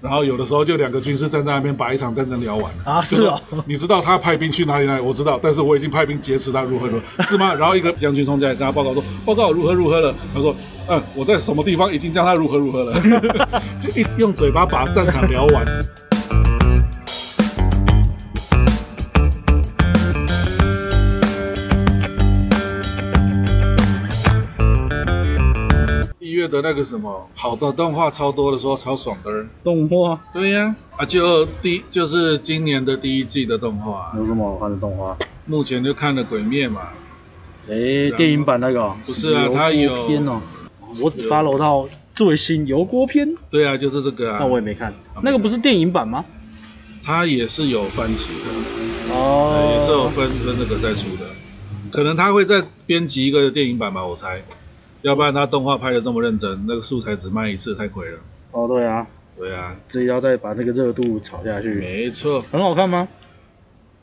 [0.00, 4.98] 然后有的时候就两个军师站在那边把一场战争聊完啊，是哦，你知道他派兵去哪里呢？
[5.02, 7.52] 我知道，但是我已经派兵劫持他如何如何，是吗？
[7.58, 10.14] 然后一个将军冲进来跟他报告说，报告如何如何了。
[10.34, 10.54] 他说，
[10.88, 12.92] 嗯，我在什么地方已经将他如何如何了，
[13.78, 15.64] 就一直用嘴巴把战场聊完。
[26.50, 35.16] 的那个什么好的动画超多的时候超爽的动画，对呀啊，就第就是今年的第一季的动画，有什么好看的动画？
[35.46, 36.88] 目前就看了《鬼灭》嘛，
[37.68, 38.92] 哎，电影版那个？
[39.06, 40.42] 不是啊，它有片哦，
[41.00, 46.24] 我只 follow 到最新油锅篇，对啊，就是这个啊，那我也没看，那个不是电影版吗？
[47.02, 49.12] 它也是有番集的。
[49.12, 51.26] 哦，也是有分分那个在出的，
[51.90, 54.40] 可能他会再编辑一个电影版吧，我猜。
[55.02, 58.18] 要不然他动画拍的这么认真，那个素材只卖一次太亏了。
[58.52, 59.06] 哦，对啊，
[59.38, 61.74] 对啊，这要再把那个热度炒下去。
[61.74, 63.08] 没错，很好看吗？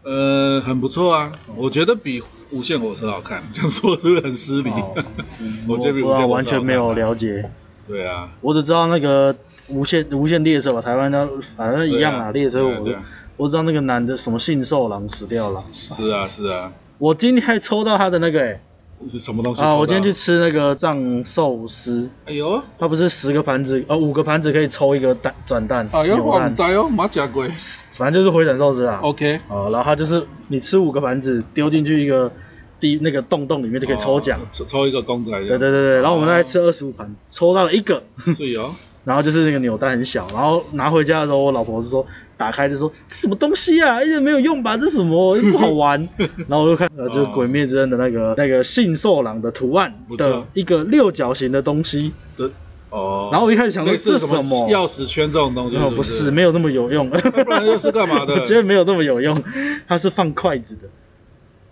[0.04, 3.44] 呃，很不错啊，我觉得比无限火车好看。
[3.54, 4.72] 这样说是不是很失礼？
[5.68, 7.48] 我这边完全没有了解。
[7.88, 9.36] 对啊，我只知道那个
[9.68, 12.96] 无限无限列车吧，台湾的反正一样啊，列车我
[13.36, 15.64] 我知道那个男的什么信受狼死掉了。
[15.72, 18.60] 是啊是啊，我今天还抽到他的那个哎。
[19.06, 19.76] 是什么东西啊？
[19.76, 22.10] 我今天去吃那个藏寿司。
[22.26, 25.88] 哎呦，它不是十个盘子，呃，五个盘子可以抽一个蛋转蛋。
[25.92, 27.48] 哎呦，我不知哦，马甲龟。
[27.92, 29.00] 反正就是回转寿司啦。
[29.04, 29.40] OK。
[29.48, 32.32] 哦，然后它就是你吃五个盘子，丢进去一个
[32.80, 35.32] 第那个洞洞里面就可以抽奖，抽抽一个公仔。
[35.32, 38.02] 对对对对，然后我们大概吃二十五盘，抽到了一个。
[38.26, 38.74] 是哦。
[39.08, 42.06] 然后就是那个扭蛋很小，然后拿回家的时候，我老婆就说
[42.36, 44.76] 打开就说这什么东西啊，一点没有用吧？
[44.76, 45.98] 这什么又不好玩？
[46.50, 52.52] 然后我就看呃，这个《鬼灭之刃》的那个那个信受郎的图案的一个六角形的东西的
[52.90, 53.30] 哦。
[53.32, 55.78] 然后我一开始想说这是什么钥匙圈这种东西？
[55.96, 57.10] 不是，没有那么有用。
[57.46, 58.34] 不然又是干嘛的？
[58.36, 59.42] 我觉得没有那么有用，
[59.88, 60.82] 它是放筷子的。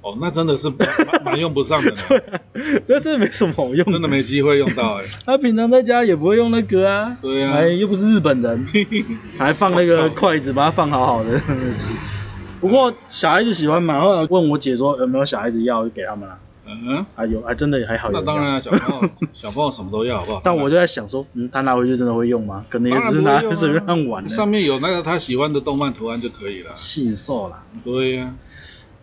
[0.05, 0.87] 哦，那真的是蛮
[1.25, 1.91] 蛮用不上的。
[2.07, 2.39] 对啊，
[2.87, 5.05] 那真的没什么好用，真的没机会用到哎。
[5.25, 7.17] 他平常在家也不会用那个啊。
[7.19, 8.67] 对啊，哎，又不是日本人，
[9.39, 11.39] 还放那个筷子，把它放好好的
[11.75, 11.91] 吃。
[12.61, 16.37] 不过小孩子喜欢嘛，后来问我姐说有没有小孩子要，就给他们了。
[16.67, 18.09] 嗯哼，还有，还真的还好。
[18.11, 20.41] 那当然啊，小朋友小朋友什么都要，好不好？
[20.43, 22.63] 但我就在想说，嗯，他拿回去真的会用吗？
[22.69, 24.27] 可能也只是拿随便玩。
[24.29, 26.71] 上面有那个他喜欢的动漫图案就可以了。
[26.75, 27.59] 信受郎。
[27.83, 28.33] 对呀。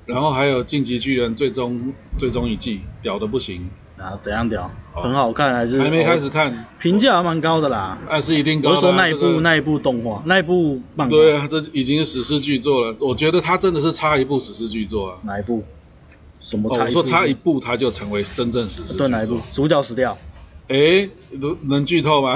[0.07, 4.19] 然后还有《进击巨人》最终最终一季，屌的不行啊！
[4.23, 4.71] 怎样屌？
[4.95, 5.81] 很好看还是？
[5.81, 7.97] 还没开始看，评价还蛮高的啦。
[8.09, 8.71] 还是一定高。
[8.71, 11.11] 我说那一部那一部动画，那一部漫画。
[11.11, 12.97] 对啊，这已经是史诗巨作了。
[13.01, 15.19] 我觉得它真的是差一部史诗巨作啊。
[15.23, 15.63] 哪一部？
[16.41, 16.85] 什么差？
[16.85, 18.95] 我说差一部它就成为真正史诗。
[18.95, 19.39] 对，哪一部？
[19.53, 20.17] 主角死掉。
[20.69, 22.35] 哎，能能剧透吗？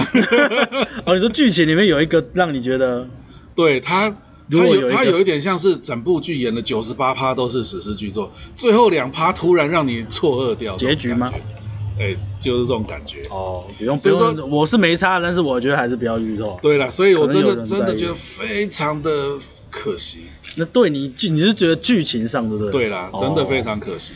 [1.05, 3.09] 哦，你说剧情里面有一个让你觉得？
[3.55, 4.15] 对他。
[4.51, 10.77] 他有它有一点像是整部剧演的九十八趴都是史诗巨作，最后两趴突然让你错愕掉。
[10.77, 11.33] 结局吗？
[11.99, 13.23] 哎，就是这种感觉。
[13.31, 16.59] 哦，不用，不用说，我是没差，但是我觉得还是不要剧透。
[16.63, 19.11] 对了，所以我真的真的觉得非常的
[19.71, 20.21] 可惜。
[20.57, 22.73] 那对你剧，你是觉得剧情上对不对？
[22.73, 24.13] 对啦，真的非常可惜。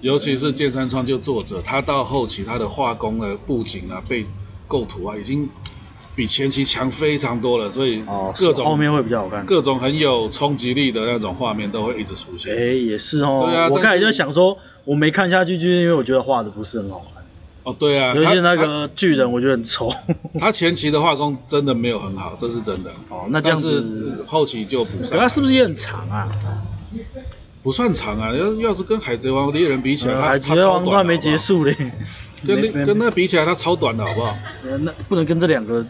[0.00, 4.24] 尤其是剑山川就作者，他到后期他的画工啊、布景啊、被
[4.66, 5.48] 构图啊，已经。
[6.16, 12.56] 比前期强非常多了，所以哦各种后面会比较好看，各种很有冲击力的那种画面都会一直出现。
[12.56, 13.46] 哎，也是哦。
[13.46, 17.22] 对啊，我刚才就想说，我没看下去，就是因为我觉得画的不是很好看。
[17.64, 19.92] 哦，对啊，尤其那个巨人，我觉得很丑。
[20.40, 22.90] 他前期的画工真的没有很好，这是真的。
[23.10, 25.18] 哦，那这样子后期就补上。
[25.18, 26.26] 他是不是也很长啊？
[27.66, 31.76] 不算长啊，要要是跟海贼王猎人比起来，海贼王还没结束嘞。
[32.46, 34.36] 跟那跟那比起来，它超短的好不好？
[34.82, 35.84] 那不能跟这两个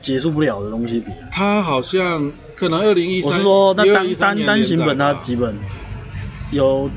[0.00, 1.12] 结束不了的东西比。
[1.30, 5.54] 它好像可能二零一三，我是说那单单单行本它几本？
[6.52, 6.88] 有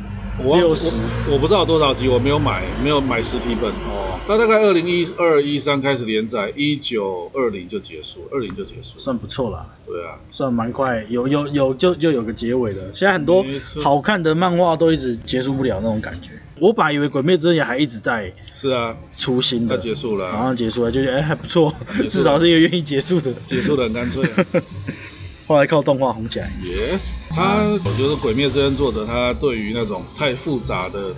[0.44, 0.98] 六十，
[1.30, 3.70] 我不知道多少集，我没有买，没有买实体本。
[3.72, 9.66] 哦，它大概二零一二一三开始连载，一九二零就结束，二零就结束，算不错啦。
[9.86, 12.82] 对啊，算蛮快，有有有就就有个结尾的。
[12.94, 13.44] 现在很多
[13.82, 16.32] 好看的漫画都一直结束不了那种感觉。
[16.59, 21.73] 我本来以为《鬼灭之刃》还一直在，是啊，出新的，它结束了，然后结束了，就觉得哎还不错，
[22.08, 24.23] 至少是一个愿意结束的，结束的很干脆。
[25.47, 26.47] 后来靠动画红起来。
[26.61, 31.14] Yes，他我觉得《鬼灭之刃》作者他对于那种太复杂的。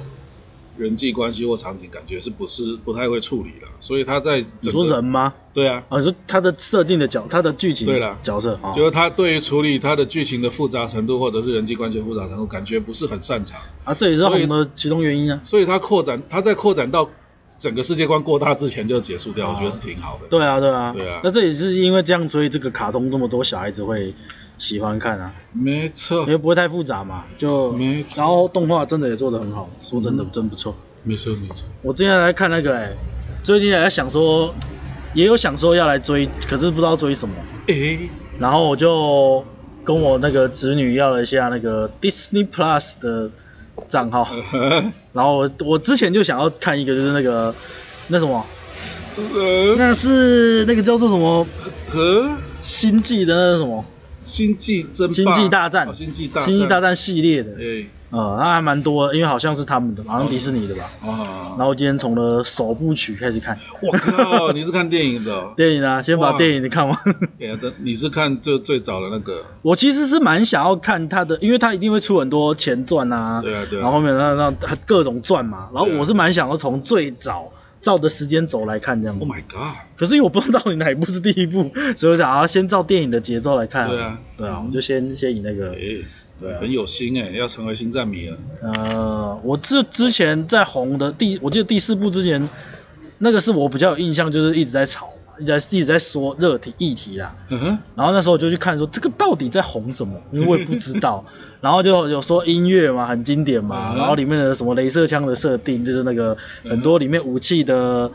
[0.78, 3.68] 人际关系或场景，感觉是不是不太会处理了？
[3.82, 5.34] 所以他在你说人吗？
[5.54, 13.94] 对啊，啊，你说他的设定的角，他的剧情对了角色，就是他对于处理他的剧情的复杂程度，或者是人际关系的复杂程度，感觉不是很擅长啊。
[13.94, 15.38] 这也是红的其中原因啊。
[15.44, 17.04] 所以他扩展，他在扩展到
[17.60, 20.28] 整个世界观过大之前就结束掉，我觉得是挺好的。
[20.30, 21.20] 对啊，对啊，对啊。
[21.22, 24.14] 那这也是因为这样，所以这个卡通这么多小孩子会
[24.58, 28.18] 喜欢看啊，没因错，为不会太复杂嘛，就没错。
[28.18, 30.74] 然后动画真的也做得很好，说真的真不错。
[31.04, 31.68] 没错，没错。
[31.82, 32.94] 我今天来看那个、欸，哎，
[33.44, 34.54] 最近还在想说，
[35.14, 37.36] 也有想说要来追，可是不知道追什么，
[37.68, 38.10] 诶，
[38.40, 39.44] 然后我就
[39.84, 43.30] 跟我那个侄女要了一下那个 Disney Plus 的
[43.88, 44.28] 账号，
[45.14, 47.54] 然后我我之前就想要看一个，就是那个
[48.08, 48.46] 那什么，
[49.16, 51.46] 呃，那是那个叫做什么？
[51.90, 52.30] 和
[52.62, 53.84] 星际的那个什么？
[54.24, 60.84] 星际争，星际大战，哦星际大战，系列的，诶，呃，那还蛮多的，因为好像是他们的，好像迪士尼的吧。
[61.06, 65.54] 啊，然后今天从了首部曲开始看我靠，你是看电影的哦？
[65.56, 66.98] 电影啊，先把哇电影看完。
[67.40, 69.44] 哎呀，这你是看最最早的那个？
[69.62, 74.56] 我其实是蛮想要看他的，因为他一定会出很多前传啊，对啊对啊然后后面让让
[74.86, 79.32] 各种传嘛，然后我是蛮想要从最早照的时间轴来看这样子 Oh。
[79.32, 79.76] my god！
[79.96, 83.88] 可是因为我不知道到底哪一部是第一部，所以我想要先照电影的节奏来看。
[83.88, 85.80] 对啊，对啊，我们就先先以那个，哎，
[86.40, 88.38] 对啊很有心哎，要成为星战迷了。
[88.62, 92.48] 呃，我这之前在红的第，我记得第四部之前，
[93.18, 97.36] 那个是我比较有印象，就是一直在吵，一直在一直在说热题议题啦。
[97.50, 101.24] 嗯哼，然后那时候我就去看说这个到底在红什么，因为我也不知道。
[101.62, 108.10] 然后就有说音乐嘛，很经典嘛，嗯然后里面的什么镭射枪的设定，就是那个很多里面武器的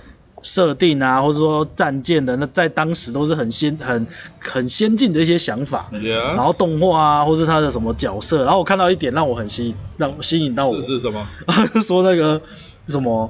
[0.45, 4.07] 设定啊，或者说战舰的，那在当时都是很先很
[4.39, 5.89] 很先进的一些想法。
[6.37, 11.27] 然，后动画啊，或是他的什么角色，然后我看到一点让我很吸引，让我吸引到我，是是什么？
[11.83, 12.41] 说那个
[12.87, 13.29] 什么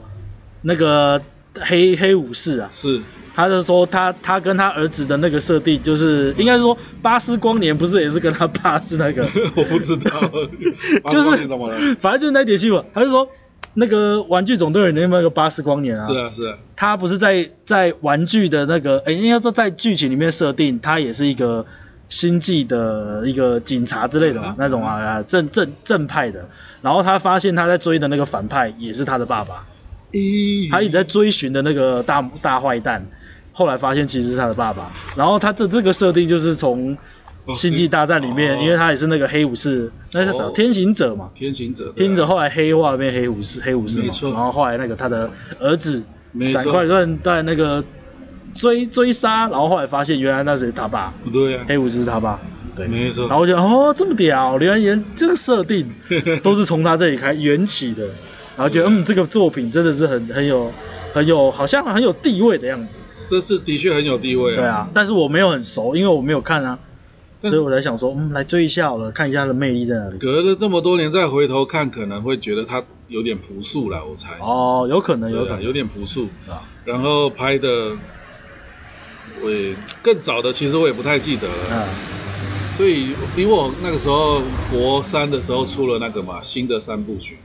[0.63, 1.19] 那个
[1.61, 3.01] 黑黑武士啊，是。
[3.37, 9.25] 他就说他他跟他儿子的那个设定，就是应该是说巴斯光年不是也是跟他爸是那个，
[9.57, 10.11] 我不知道，
[11.11, 11.77] 就是你怎么了？
[11.99, 13.29] 反正就是那点新闻，他就说
[13.75, 21.65] 那个玩具总动员里面那个巴斯光年啊，是啊是啊，他不是在在玩具的那个，哎、应该说在剧情里面设定，他也是一个
[22.09, 26.45] 星际的一个警察之类的那种啊正正正派的。
[26.81, 29.65] 然后他发现他在追的那个反派也是他的爸爸，
[30.13, 33.05] 咦，他一直在追寻的那个大大坏蛋，
[33.53, 34.93] 后来发现其实是他的爸爸。
[35.17, 36.97] 然后他这这个设定就是从
[37.53, 38.63] 星际大战里面，哦。
[38.63, 40.45] 因为他也是那个黑武士，那是啥？
[40.45, 41.29] 哦天行者嘛。
[41.35, 46.03] 天行者，天行者后来黑化变黑武士，黑武士嘛然后后来那个他的儿子
[46.53, 47.85] 斩快断在那个
[48.55, 52.39] 追追杀，然后后来发现原来那是他爸，对呀，黑武士是他爸。
[52.77, 53.29] 对，没错。
[53.29, 55.87] 然后我就哦这么屌，原来原这个设定
[56.43, 58.05] 都是从他这里开缘起的，
[58.57, 60.73] 然后觉得嗯这个作品真的是很很有
[61.13, 62.97] 很有好像很有地位的样子。
[63.29, 64.57] 这是的确很有地位啊。
[64.57, 66.77] 对啊，但是我没有很熟，因为我没有看啊，
[67.51, 70.19] 所以我才想说嗯来追一下好了，看一下它的魅力在哪里。
[70.19, 74.39] 隔了这么多年再回头看，可能会觉得它有点朴素了，我猜。
[74.41, 76.63] 哦，有可能有可能啊有点朴素啊。
[76.85, 77.93] 然后拍的，
[79.43, 81.77] 我也更早的其实我也不太记得了。
[81.77, 81.89] 啊。
[82.77, 87.39] 所以因为我那个时候国三的时候出了那个嘛新的三部曲，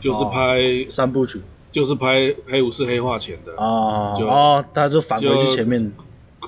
[0.00, 5.92] 就是拍、三部曲就是拍黑武士黑化前的、哦就哦，他就返回去前面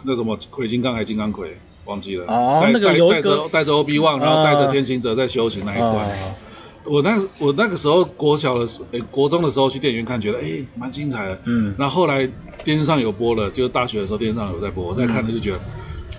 [0.03, 1.57] 那什么魁金刚还金刚魁
[1.91, 2.25] 忘记了。
[2.29, 5.95] 哦带带那个有一个带着带着 Obi Wan，然后带着天行者在修行那一段。
[5.95, 6.35] 哦。
[6.85, 11.39] 我那我那个时候国小的时，诶国中的时候去电影院看，觉得诶蛮精彩的。
[11.45, 12.27] 嗯，然后后来
[12.65, 15.59] 电视上有播了，就是大学的时候电视上有在播，我在看的就觉得，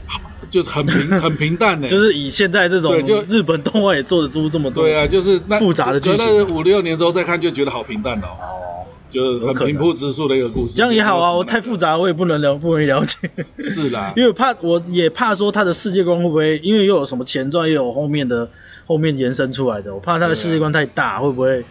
[0.06, 0.22] 好
[0.52, 1.88] 就很平 很平淡呢。
[1.90, 10.74] 就是以现在这种对就日本动画也做得出这么多，对啊，就是那复杂的剧情隔了五六年之后再看，就觉得好平淡哦，哦，就很平铺直述的一个故事。
[10.76, 13.16] 这样也好啊，我太复杂，我也不能了 不容易了解，
[13.60, 18.50] 是啦， 因为怕我也怕说他的世界观会不会，因为又有什么前传，又有后面的
[18.86, 21.64] 后面延伸出来的，我怕他的世界观太大，会不会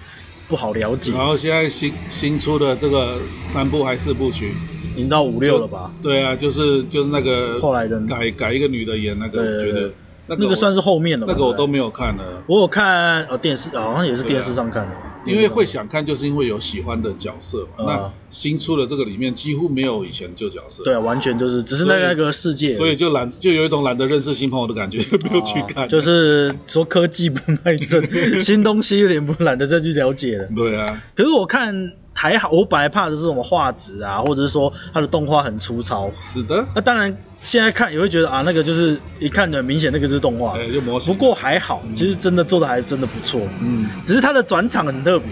[0.46, 1.12] 不好了解？
[1.12, 4.52] 然后现在新新出的这个三部还四部曲，
[4.94, 5.90] 已经到五六了吧？
[6.02, 7.98] 对啊，就是就是那个后来的。
[8.00, 9.90] 改改一个女的演那个，我觉得
[10.26, 11.46] 那个那个算是后面了吧，对不对？
[11.46, 12.24] 那个我都没有看了。
[12.46, 14.92] 我有看呃电视，好像也是电视上看的，
[15.24, 17.84] 因为会想看，就是因为有喜欢的角色嘛。
[17.84, 25.84] 嗯那新出的这个里面几乎没有以前旧角色，对，完全就是只是那个那个世界，所以就懒，就有一种懒得认识新朋友的感觉，就没有去看。
[25.84, 28.00] 哦就是说科技不耐 症，
[28.38, 30.48] 新东西有点不懒得再去了解了。
[30.54, 31.74] 对啊，可是我看
[32.20, 36.10] 还好，我本来怕的是什么画质啊，或者是说它的动画很粗糙。
[36.14, 40.54] 是的，那当然现在看也会觉得啊，那个就是一看很明显那个就是动画。
[40.58, 41.14] 哎，就模型。
[41.14, 43.40] 不过还好，其实真的做的还真的不错。
[43.62, 45.28] 嗯，只是它的转场很特别。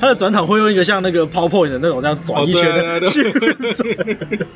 [0.00, 3.32] 它的转场会用一个像那个 PowerPoint 的那种这样转一圈的哦对去
[3.72, 4.48] 转，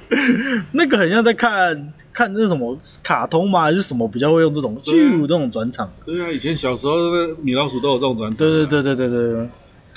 [0.73, 3.63] 那个很像在看看这是什么卡通吗？
[3.63, 5.91] 还是什么比较会用这种咻这种转场？
[6.05, 8.39] 对啊，以前小时候那米老鼠都有这种转场。
[8.39, 9.49] 对对对对对对对。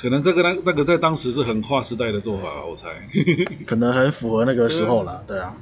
[0.02, 2.90] 可能这个那那个在当时是很跨时代的做法，我猜。
[3.68, 5.54] 可能很符合那个时候了，对啊。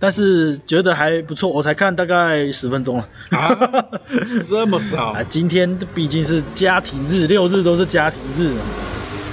[0.00, 3.08] 但是觉得还不错，我才看大概十分钟了。
[3.30, 3.86] 啊，
[4.46, 5.22] 这么少啊！
[5.24, 8.52] 今天毕竟是家庭日，六日都是家庭日，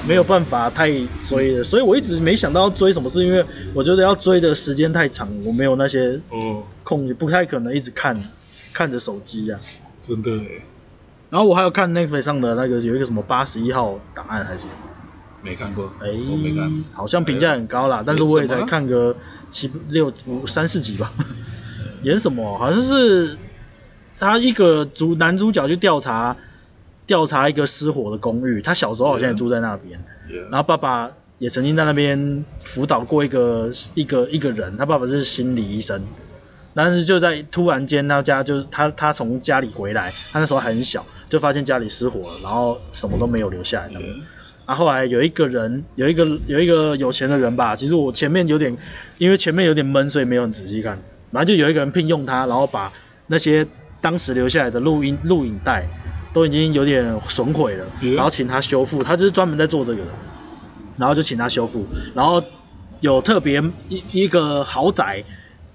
[0.08, 0.89] 没有办法太
[1.24, 3.43] 追了，所以我一直没想到要追什么，是因为
[3.74, 8.17] 我觉得要追的时间太长，我没有那些哦空，也不太可能一直看
[8.72, 9.60] 看着手机啊。
[10.00, 10.31] 真的。
[11.31, 14.71] 然后我还有看 Netflix 上的那个有一个什么八十一号档案还是什么，
[15.41, 19.15] 没看过，哎，我没看，好像评价很高啦，但是我也才看个。
[19.51, 21.11] 七六五三四集吧，
[22.03, 22.57] 演什么？
[22.57, 23.38] 好像是
[24.17, 26.33] 他一个主男主角去调查
[27.05, 28.61] 调查一个失火的公寓。
[28.61, 30.01] 他小时候好像也住在那边.
[30.50, 34.77] 然后爸爸也曾经在那边辅导过一个一个一个人。
[34.77, 36.01] 他爸爸是心理医生，
[36.73, 43.89] 但是就在突然间，他家就是他他从家里回来，他那时候还很小，就发现家里失火了，然后什么都没有留下来。
[44.67, 47.73] 然后后来有一个人，有一个有一个有钱的人吧。
[47.73, 48.75] 其实我前面有点，
[49.17, 51.01] 因为前面有点闷，所以没有很仔细看。
[51.31, 52.91] 然后就有一个人聘用他，然后把
[53.27, 53.65] 那些
[54.01, 55.88] 当时留下来的录音录影带
[56.33, 59.01] 都已经有点损毁了，然后请他修复。
[59.01, 60.11] 他就是专门在做这个的，
[60.97, 61.85] 然后就请他修复。
[62.13, 62.43] 然后
[63.00, 65.23] 有特别一一个豪宅。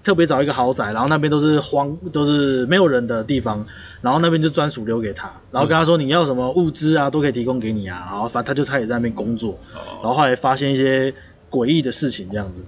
[0.06, 3.66] 特别找一个豪宅，然后那边都是荒，都是没有人的地方，
[4.00, 9.58] 然后那边就专属留给他，然后跟他说你要什么物资啊，都可以提供给你啊，然后反正他就他也在那边工作，
[10.00, 11.12] 然后后来发现一些
[11.50, 12.60] 诡异的事情，这样子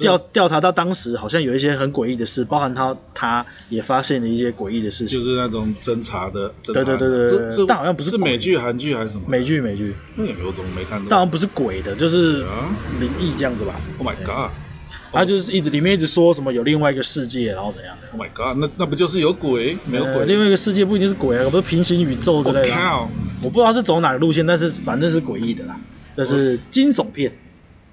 [0.00, 6.84] 调调查到当时好像有一些很诡异的事，包含他他也发现了一些诡异的事情，就是那种侦查的，侦查的。
[6.84, 9.22] 对对对对对，但好像不是是美剧、韩剧还是什么？
[9.26, 12.44] 美剧美剧，那也没有怎么没看到，当然不是鬼的，就是
[13.00, 14.50] 灵异这样子吧？Oh my god！
[15.16, 18.58] 他就是一直里面一直说什么有另外一个世界，然后怎样？Oh my god！
[18.58, 19.74] 那那不就是有鬼？
[19.86, 22.74] 没有鬼，另外一个世界不一定是鬼啊，不是平行宇宙之类的。
[22.76, 23.08] Oh,
[23.42, 25.74] 我不知道是走哪个路线，但是反正是诡异的啦。
[26.14, 27.32] 这是惊悚片。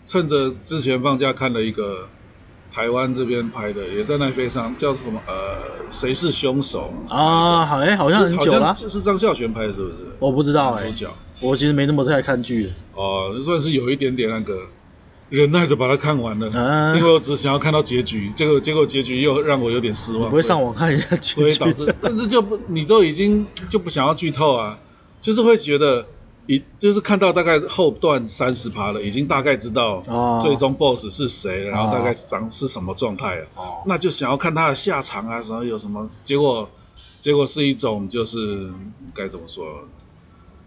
[0.04, 2.10] 趁着之前放假看了一个
[2.74, 5.22] 台湾这边拍的，也在奈飞上，叫什么？
[5.26, 5.34] 呃，
[5.90, 7.66] 谁是凶手啊？
[7.66, 8.76] 好，哎，好像很久了。
[8.76, 9.96] 是张孝全拍的，是不是？
[10.20, 11.08] 我不知道哎、欸，
[11.42, 12.70] 我其实没那么太爱看剧。
[12.94, 14.68] 哦，算是有一点点那个。
[15.34, 20.30] 忍耐着把它看完了，啊、因为我只想要看到结局，结果结果结局又让我有点失望。
[20.30, 24.78] 不会上网看一下所以导致， 但是就不，你都已经就不想要剧透啊，
[25.20, 26.06] 就是会觉得，
[26.46, 30.04] 一就是看到大概后段三十趴了，已经大概知道
[30.40, 36.70] 最终 BOSS 是谁，然后大概长是什么状态了，哦、那就想要看他的下场啊，什么有什么结果，
[37.20, 38.70] 结果是一种就是
[39.16, 39.66] 该怎么说？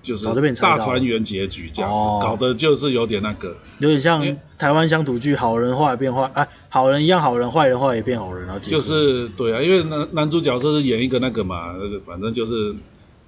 [0.07, 0.25] 就是
[0.61, 4.25] 大团圆结局这样子，哦、搞得就是有点那个，有点像
[4.57, 12.73] 台湾乡土剧，好人后来变坏，哎，好人一样好人，坏人坏也变好人，然后就是对啊，因为男男主角是演一个那个嘛，那个反正就是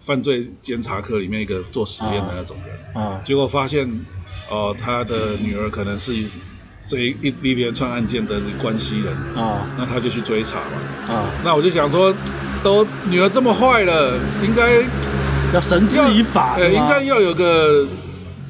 [0.01, 3.21] 犯罪监察科里面一个做实验的那种人，啊，啊。
[3.25, 3.85] 结果发现
[4.49, 6.13] 哦、呃，他的女儿可能是
[6.87, 9.13] 这一一连串案件的关系人。
[9.35, 12.15] 啊，那他就去追查嘛，啊，那我就想说，
[12.63, 14.63] 都女儿这么坏了，应该。
[15.55, 17.87] 要绳之以法，呃，应该要有个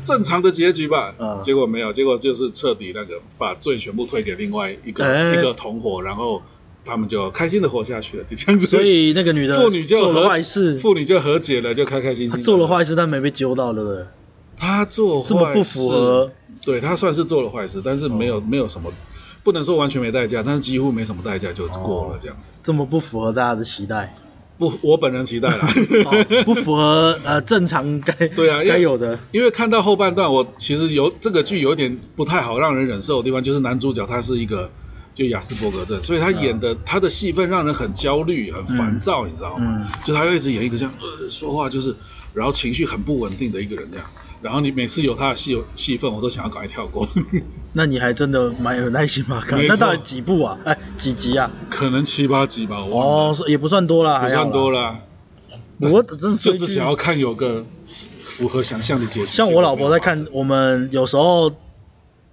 [0.00, 1.14] 正常的结局吧？
[1.18, 6.42] 嗯，结果没有，结果就是彻底那个把罪全部推给另外一个、欸、一个同伙，然后
[6.84, 8.66] 他们就开心的活下去了，就这样子。
[8.66, 12.42] 所以那个女的妇女就做了坏事，妇女就和解了，就开开心心。
[12.42, 14.04] 做了坏事，但没被揪到，对不对？
[14.56, 16.30] 他做坏事，这么不符合，
[16.64, 18.90] 对他算是做了坏事，但是没有、哦、没有什么，
[19.44, 22.58] 不能说完全没代价，但是几乎没什么代价就过了这样子、哦。
[22.64, 24.12] 这么不符合大家的期待。
[24.58, 25.58] 不，我本人期待了，
[26.04, 34.68] 哦，不符合呃正常该 对啊该有的，因为看到后半段，我其实有这个剧有点不太好让人忍受的地方，就是男主角他是一个
[35.14, 39.78] 就亚斯伯格症，所以他演的、嗯、他的戏份让人很焦虑、很烦躁，嗯、你知道吗？
[39.80, 41.94] 嗯、就他要一直演一个这样呃说话就是，
[42.34, 44.06] 然后情绪很不稳定的一个人这样。
[44.40, 47.08] 然后你每次有他的戏戏份，我都想要赶快跳过。
[47.74, 49.40] 那你还真的蛮有耐心吧？
[49.46, 50.56] 看错那到底几部啊？
[50.64, 51.50] 哎，几集啊？
[51.68, 52.76] 可能七八集吧。
[52.76, 55.00] 哦，也不算多啦，不算多啦。
[55.80, 57.64] 我真的就是想要看有个
[58.24, 59.26] 符合想象的结局。
[59.26, 61.52] 像我老婆在看，我们有时候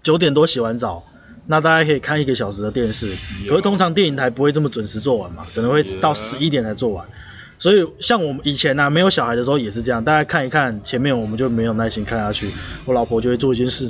[0.02, 1.04] 九点多洗完澡，
[1.46, 3.08] 那大家可以看一个小时的电视。
[3.48, 7.06] 可是通常电影台不会这么准时做完嘛，可能会到十一点才做完。
[7.58, 12.50] 所以，像我们以前呢、啊，没有小孩的时候也是这样，大家看一看前面，我们就没有耐心看下去。
[12.86, 13.90] 我老婆就会做一件事，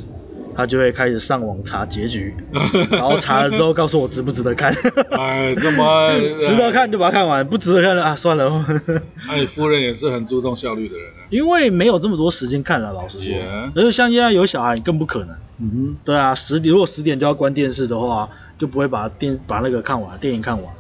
[0.55, 2.34] 她就会开始上网查结局，
[2.91, 4.74] 然后查了之后告诉我值不值得看。
[5.12, 6.12] 哎，这么
[6.48, 8.65] 值得看就把它看完，不值得看了啊，算了。
[9.27, 11.25] 哎，夫人也是很注重效率的人啊。
[11.29, 13.34] 因为没有这么多时间看了，老实说。
[13.75, 15.36] 而且像现在有小孩更不可能。
[15.60, 20.72] 嗯哼，对啊，十点如果十点就要关电视的话，就不会把电把那个看完，电影看完。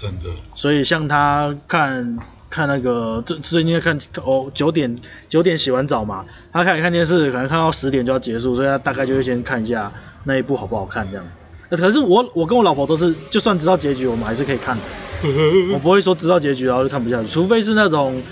[0.00, 9.92] 真的，所以像他看看那个最最近在看哦九点九点洗完澡嘛，他开始看电视，可能看到十点就要结束，所以他大概就会先看一下
[10.24, 11.26] 那一部好不好看这样。
[11.68, 14.82] 可是我我跟我老婆都是，就算知道结局，我们还是可以看的。
[15.74, 18.22] 我不会说知道结局然后就看不下去，除非是那种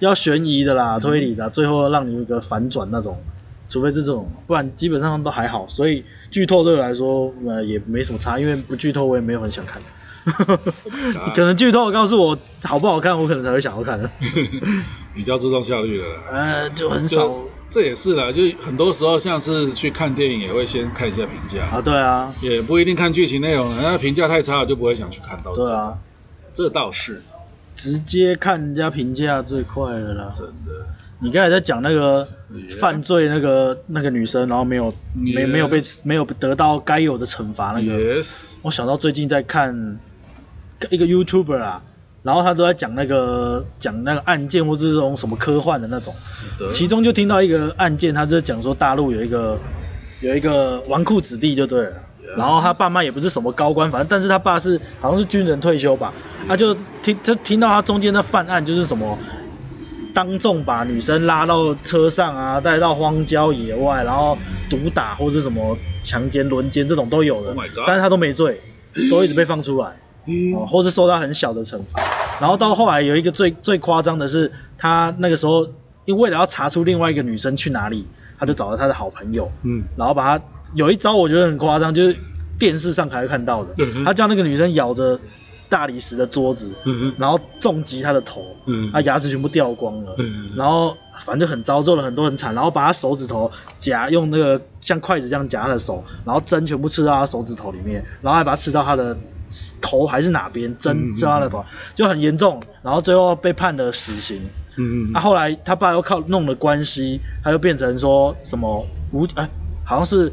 [0.00, 3.22] 要悬疑的啦、推理的，最后让你有一个反转那种，
[3.68, 5.68] 除非是这种，不然基本上都还好。
[5.68, 9.80] 所以剧透对我来说呃也没什么差，因为不剧透我也没有很想看。
[11.34, 13.98] 可能剧透告诉我好不好看，我可能才会想要看。
[15.14, 17.34] 比较注重效率的啦，呃，就很少。
[17.70, 21.80] 这也是啦，就很多时候像是去看电影，也会先看一下评价啊。
[21.80, 25.54] 对啊，也不一定看剧情内容，那评价太差了就不会想去看到。
[25.54, 25.98] 对啊，
[26.52, 27.20] 这倒是，
[27.74, 30.30] 直接看人家评价最快的啦。
[30.32, 30.86] 真的，
[31.20, 32.26] 你刚才在讲那个
[32.78, 37.98] 犯罪那个.那个女生，然后没有.没没有被没有得到该有的惩罚那个。
[37.98, 39.98] Yes，我想到最近在看
[40.90, 41.82] 一个 YouTuber 啊。
[42.22, 46.12] 然后他都在讲那个讲那个案件，或是这种什么科幻的那种。
[46.58, 49.56] 的其中就听到一个案件，他是讲说大陆有一个
[50.20, 51.92] 有一个纨绔子弟就对了。
[52.36, 56.12] 然后他爸妈也不是什么高官，反正但是他爸是好像是军人退休吧。
[56.46, 59.16] 他就听他听到他中间的犯案就是什么，
[60.12, 64.36] 当众把女生拉到车上啊，带到荒郊野外，然后
[64.68, 67.54] 毒打或是什么强奸、轮奸这种都有的。
[67.54, 68.60] Oh、但是他都没罪，
[69.08, 69.96] 都一直被放出来。
[70.54, 72.00] 哦，或是受到很小的惩罚，
[72.40, 75.64] 然后到后来有一个最最夸张的是，他那个时候
[76.04, 78.06] 因为为了要查出另外一个女生去哪里，
[78.38, 80.44] 他就找了他的好朋友，嗯，然后把他
[80.74, 82.16] 有一招我觉得很夸张，就是
[82.58, 85.18] 电视上才会看到的，嗯、他叫那个女生咬着
[85.68, 87.14] 大理石的桌子，嗯哼。
[87.18, 99.16] 然后重击她的头，嗯，她牙齿全部掉光了，嗯哼，然后反正就很糟，做了很多很惨，然后把他手指头夹用那个像筷子这样夹他的手，然后针全部刺到他手指头里面，然后还把它刺到他的。
[99.80, 101.64] 头还是哪边针扎了的头，
[101.94, 104.42] 就很严重，然后最后被判了死刑。
[104.76, 105.12] 嗯嗯。
[105.12, 109.50] 那、啊、后来他爸又靠弄了关系，他又变成说什么无哎、欸，
[109.84, 110.30] 好像是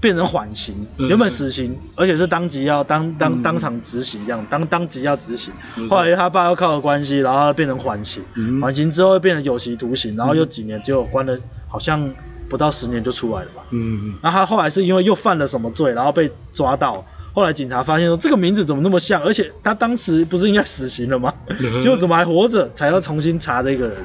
[0.00, 5.52] 变成缓刑，原本死刑，而且是当即要当当当场执行这样，当当即要执行。
[5.88, 8.22] 后来他爸又靠了关系，然后他变成缓刑，
[8.60, 12.12] 缓刑之后又变成有期徒刑，然后又几年就关了，好像
[12.48, 13.62] 不到十年就出来了吧。
[13.70, 14.14] 嗯嗯。
[14.22, 17.04] 那他后来是因为又犯了什么罪，然后被抓到。
[17.38, 19.22] 后来警察发现说，这个名字怎么那么像？
[19.22, 21.32] 而且他当时不是应该死刑了吗？
[21.80, 22.68] 结果怎么还活着？
[22.74, 23.96] 才要重新查这个人，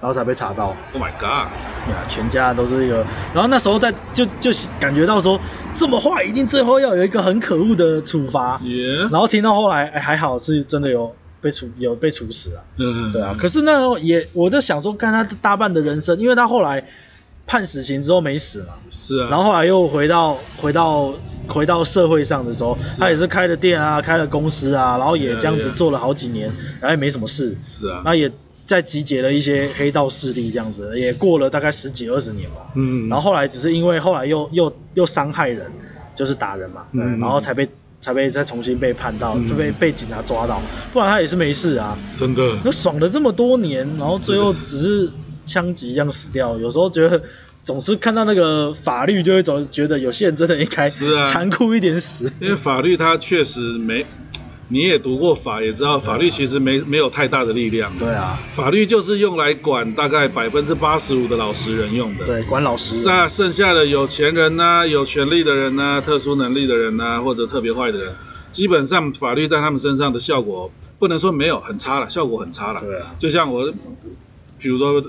[0.00, 0.66] 然后才被查到。
[0.92, 1.50] Oh my god！
[1.90, 3.04] 呀，全家都是一个。
[3.34, 5.40] 然后那时候在就就感觉到说，
[5.74, 8.60] 这么坏，一定最后要有一个很可恶的处罚。
[9.10, 12.62] 然后听到后来，哎，还好是真的有被处有被处死啊。
[12.76, 13.34] 嗯，对啊。
[13.36, 16.84] 可是那也我在想说，看他大半的人生，因为他后来。
[17.46, 18.74] 判死刑之后没死嘛？
[18.90, 21.14] 是啊，然后后来又回到回到
[21.46, 27.56] 回到社会上的时候，他也是开了店啊，开了公司啊，然后也这样子做了好几年，然后也没什么事。
[27.70, 28.30] 是啊，那也
[28.66, 32.72] 在集结了一些黑道势力，这样子也过了大概十几二十年吧。
[32.74, 35.70] 嗯，然后后来只是因为后来又又又伤害人，
[36.16, 37.68] 就是打人嘛，嗯，然后才被
[38.00, 40.60] 才被再重新被判到，就被被警察抓到，
[40.92, 41.96] 不然他也是没事啊。
[42.16, 45.08] 真的，那爽了这么多年，然后最后只是。
[45.46, 47.22] 枪击一样死掉，有时候觉得
[47.62, 52.30] 总是看到那个法律，就会总觉得有些人真的应该残酷一点死。
[52.40, 54.04] 因为法律它确实没，
[54.68, 57.92] 你也读过法，也知道法律其实没没有太大的力量。
[57.98, 62.24] 对啊，法律就是用来管大概百分之八十五的老实人用的。
[62.26, 63.02] 对，管老实人。
[63.02, 68.14] 是啊，剩下的有钱人呐、啊、有权利的人呐、啊、特殊能力的人呐、啊，或者特别坏的人，
[68.52, 72.80] 基本上法律在他们身上的效果不能说没有，很差了，效果很差了。
[72.80, 73.72] 对啊，就像我，
[74.58, 75.02] 比如说。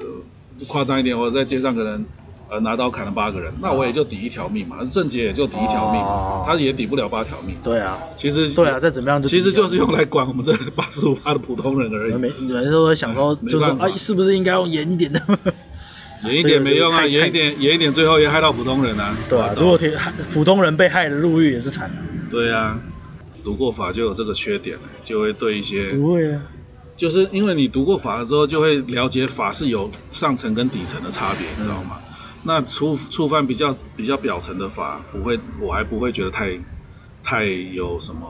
[0.66, 2.06] 夸张一点，我在街上可能，
[2.50, 4.78] 呃，拿刀砍了八个人，那我也就抵一条命嘛。
[4.90, 7.56] 郑杰也就抵一条命，哦、他也抵不了八条命。
[7.64, 12.14] 对啊，其实对啊，再怎么样就其实就是用来管我们这八十五趴的普通人而已。
[12.16, 15.22] 没，有人都会想说，就是啊，是不是应该用严一点的？
[16.24, 19.16] 严一点没用啊，严一点，严一点，最后也害到普通人啊。
[19.30, 19.78] 对啊，如果
[20.34, 21.92] 普通人被害的入狱也是惨。
[22.32, 22.80] 对啊，
[23.44, 26.42] 读过法就有这个缺点，就会对一些不会啊。
[26.98, 32.00] 就是因为你读过法了之后，就会了解法是有上层跟底层的差别，你知道吗？
[32.00, 36.60] 嗯、那触触犯比较比较表层的法，不会，我还不会觉得太
[37.24, 38.28] 太有什么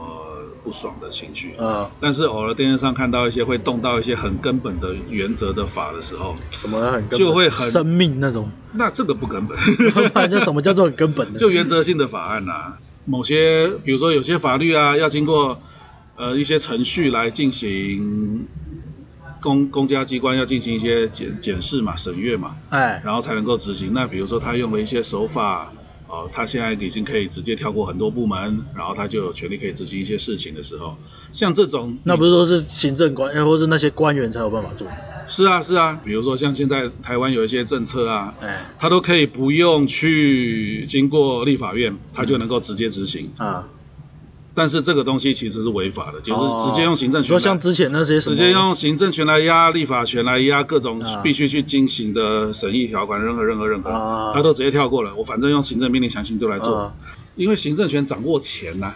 [0.62, 1.54] 不爽的情绪。
[1.58, 1.88] 嗯。
[1.98, 8.50] 但是偶尔电视上看到一些会动到一些很根本的原则的法的时候，什么很根本就会很生命那种。
[8.72, 9.56] 那这个不根本。
[10.14, 11.38] 那什么叫做很根本的？
[11.38, 12.76] 就原则性的法案啊，
[13.06, 15.58] 某些比如说有些法律啊，要经过。
[16.20, 18.44] 呃，一些程序来进行
[19.40, 23.92] 公公家机关要进行一些检检视嘛、审阅嘛，哎，然后才能够执行。
[23.92, 25.72] 那比如说他用了一些手法，
[26.08, 30.96] 哦，他现在已经可以直接跳过很多部门，然后他就有权利可以执行一些事情的时候，
[31.30, 34.86] 像这种那不是都是行政官，或是那些官员才有办法做？
[35.28, 43.68] 是啊，是啊，比如说像现在台湾有一些政策啊，哎，他都可以不用去经过立法院，他就能够直接执行啊。
[44.58, 47.28] 但是这个东西其实是违法的，就是直接用行政权。
[47.28, 55.14] 说像之前那些直接用行政权来压立法权来压各种必须去进行的审议条款，任何任何任何，他都直接跳过了。
[55.14, 56.92] 我反正用行政命令强行就来做，
[57.36, 58.92] 因为行政权掌握钱呐，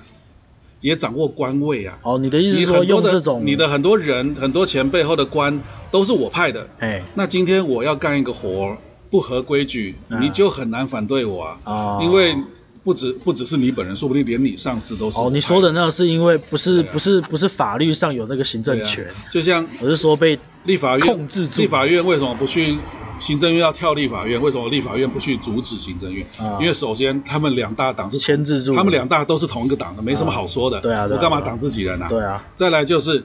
[0.81, 1.97] 也掌握官位啊。
[2.03, 6.69] 哦，你的意思是说用这种，你的很多人很多钱背后的官都是我派的。
[6.81, 8.77] 哎，那今天我要干一个活
[9.09, 12.35] 不合规矩，你就很难反对我啊，因为。
[12.83, 15.19] 不止不只是你本人，说不定连你上司都是。
[15.21, 21.63] 哦，你说的那个是因为不是不是不是法律上有这个行政权，就像我是说被立法院控制住。
[21.63, 22.79] 立法院为什么不去？
[23.19, 26.27] 行政院要跳立法院，为什么立法院不去阻止行政院？
[26.59, 30.81] 因为首先他们两大党是牵制住，他们两大都是同一个党的，没什么好说的。
[30.81, 32.09] 对啊，我干嘛挡自己人啊？
[32.09, 32.45] 对啊。
[32.55, 33.23] 再来就是。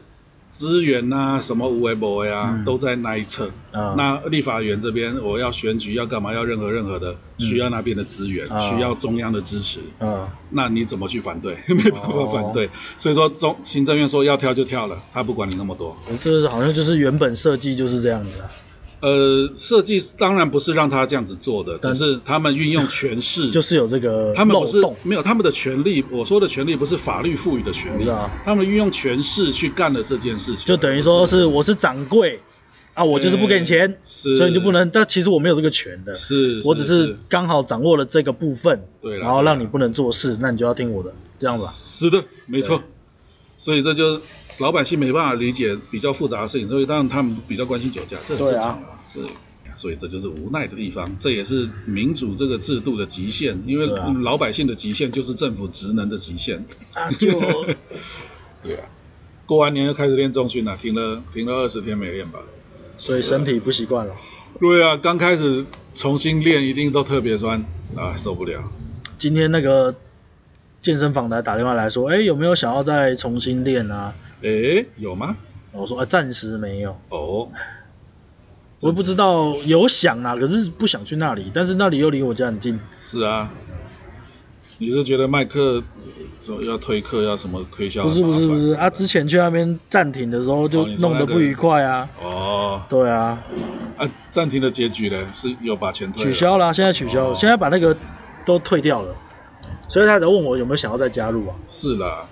[0.49, 3.49] 资源啊，什么无为不为啊，都在那一侧。
[3.71, 6.33] 那立法院这边，我要选举，要干嘛？
[6.33, 9.81] 要任何任何的需要那边的资源，需要中央的支持。
[9.99, 11.57] 嗯，那你怎么去反对？
[11.67, 12.69] 没办法反对。
[12.97, 15.95] 所以说，中行政院说要跳就跳了，他不管你那么多。
[16.21, 18.41] 这是好像就是原本设计就是这样子。
[18.99, 26.03] 呃，设计当然不是让他这样子做的，只是他们运用权势， 就是有这个他们不是没有他们的权利。
[26.09, 28.09] 我说的权利不是法律赋予的权利，
[28.43, 32.39] 他们运用权势去干了这件事情，就等于说是我是掌柜
[32.95, 34.89] 啊，我就是不给你钱，所以你就不能。
[34.89, 41.69] 但其实我没有这个权的，是我只是刚好掌握了这个部分，对，然后让你不能做事，那你就要听我的，这样吧？
[41.71, 42.81] 是的，没错。
[43.59, 44.19] 所以这就。
[44.59, 48.99] 老百姓没办法理解比较复杂的事情，所以当然他们比较关心酒驾，这很正常啊。
[49.11, 49.19] 是，
[49.75, 53.85] 所以这就是无奈的地方，这也是民主这个制度的极限，因为
[54.21, 56.57] 老百姓的极限就是政府职能的极限。
[56.93, 57.39] 啊，就
[58.63, 58.89] 对啊，
[59.45, 62.39] 过完年又开始练重训了，停了停了二十天没练吧，
[62.97, 64.15] 所以身体不习惯了。
[64.59, 67.63] 对啊，刚开始重新练一定都特别酸
[67.95, 68.63] 啊，受不了。
[69.19, 69.93] 今天那个
[70.81, 74.13] 健身房来打电话来说，哎，有没有想要再重新练啊？
[74.41, 75.35] 诶，有吗？
[75.71, 76.97] 我说啊，暂时没有。
[77.09, 77.49] 哦，
[78.81, 82.79] 我不知道有想啊，可是不想去那里，但是那里又离我家很近。
[82.99, 83.49] 是啊，
[84.77, 85.83] 你是觉得麦克
[86.39, 88.03] 说要推课要什么推销？
[88.03, 92.07] 不是不是不是啊，之前去那边暂停的时候就弄得不愉快啊。
[92.21, 93.43] 哦，对啊。
[93.97, 95.17] 啊，暂停的结局呢？
[95.33, 97.97] 是有把钱退取消了，现在取消了，现在把那个
[98.45, 99.15] 都退掉了，
[99.87, 101.55] 所以他才问我有没有想要再加入啊？
[101.67, 102.25] 是啦。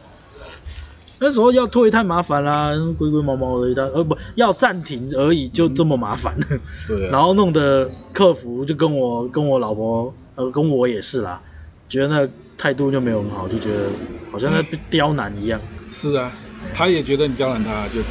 [1.18, 6.36] 那时候要退太麻烦啦，龟龟毛毛的一单，呃不要暂停而已，就这么麻烦。
[6.50, 7.10] 嗯、对、啊。
[7.14, 11.42] 然后弄得客服就跟我跟我老婆，呃跟我也是啦，
[11.88, 13.88] 觉得那态度就没有很好，就觉得
[14.30, 15.60] 好像在被刁难一样。
[15.88, 16.30] 是啊，
[16.74, 18.02] 他也觉得你刁难他，就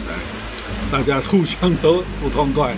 [0.90, 2.74] 大家互相都不痛快。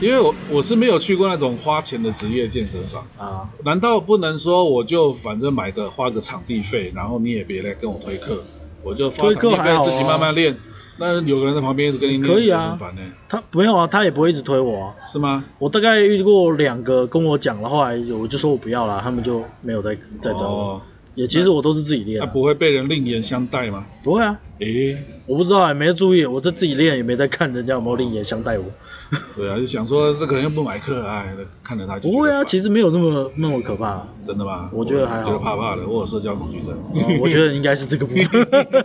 [0.00, 8.40] 因为我我是没有去过那种花钱的职业健身房啊，难道不能说我就反正买个花个场地费，然后你也别来跟我推课？
[8.82, 10.56] 我就发课还自己慢慢练，
[10.98, 12.70] 那有个人在旁边一直跟你练，可以啊。
[12.70, 14.94] 很烦呢他没有啊，他也不会一直推我啊。
[15.10, 15.44] 是吗？
[15.58, 20.82] 我大概遇过两个跟我讲了，后来我就说我不要了，他们就没有再再找我。
[21.16, 22.20] 也其实我都是自己练。
[22.20, 23.84] 他不会被人另眼相待吗？
[24.04, 24.38] 不会啊。
[24.60, 28.64] 诶，我不知道，也没注意，我在自己练，也没在看人家有没有另眼相待我。
[29.36, 32.10] 对啊，就想说这可能又不买课，哎，看着他就。
[32.10, 34.06] 不会啊，其实没有那么那么可怕。
[34.24, 34.68] 真的吗？
[34.72, 35.24] 我觉得还好。
[35.24, 36.76] 觉得怕怕的，我有社交恐惧症。
[37.20, 38.84] 我觉得应该是这个部分。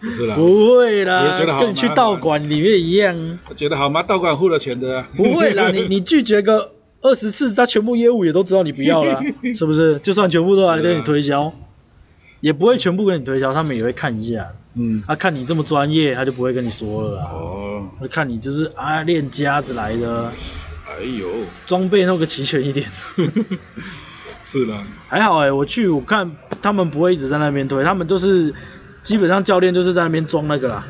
[0.00, 0.34] 不是啦。
[0.36, 1.34] 不会啦。
[1.36, 1.60] 觉得好。
[1.60, 3.38] 跟你去道馆里面一样。
[3.54, 4.02] 觉得好吗？
[4.02, 4.98] 道馆付了钱的。
[4.98, 9.20] 啊不会啦，你你拒绝个二十次，他全部业务也都知道你不要了，
[9.54, 9.98] 是不是？
[9.98, 11.52] 就算全部都来跟你推销，
[12.40, 14.46] 也不会全部跟你推销，他们也会看一下。
[14.74, 15.02] 嗯。
[15.06, 17.30] 他看你这么专业，他就不会跟你说了啦。
[17.32, 17.88] 哦。
[18.00, 20.30] 他看你就是啊练家子来的，
[20.88, 21.28] 哎呦，
[21.66, 22.86] 装备弄个齐全一点，
[24.42, 24.74] 是的，
[25.08, 26.30] 还好哎、欸，我去我看
[26.62, 28.54] 他们不会一直在那边推，他们就是
[29.02, 30.84] 基本上教练就是在那边装那个啦，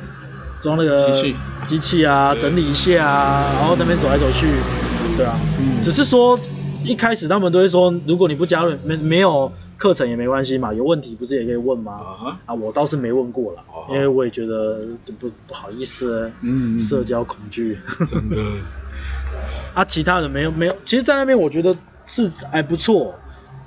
[0.61, 1.37] 装那个机器。
[1.67, 4.47] 机器啊，整理一下啊，然后那边走来走去，
[5.19, 6.39] 对啊，嗯，只是说
[6.83, 9.53] 一开始他们都会说，如果你不加入，没没有。
[9.79, 12.01] 课程也没关系嘛，有问题不是也可以问吗？
[12.45, 14.81] 啊，我倒是没问过了，因为我也觉得
[15.21, 18.37] 不不好意思，嗯，社交恐惧， 真的。
[19.73, 21.75] 啊，其他人没有没有，其实，在那边我觉得
[22.07, 23.15] 是还不错，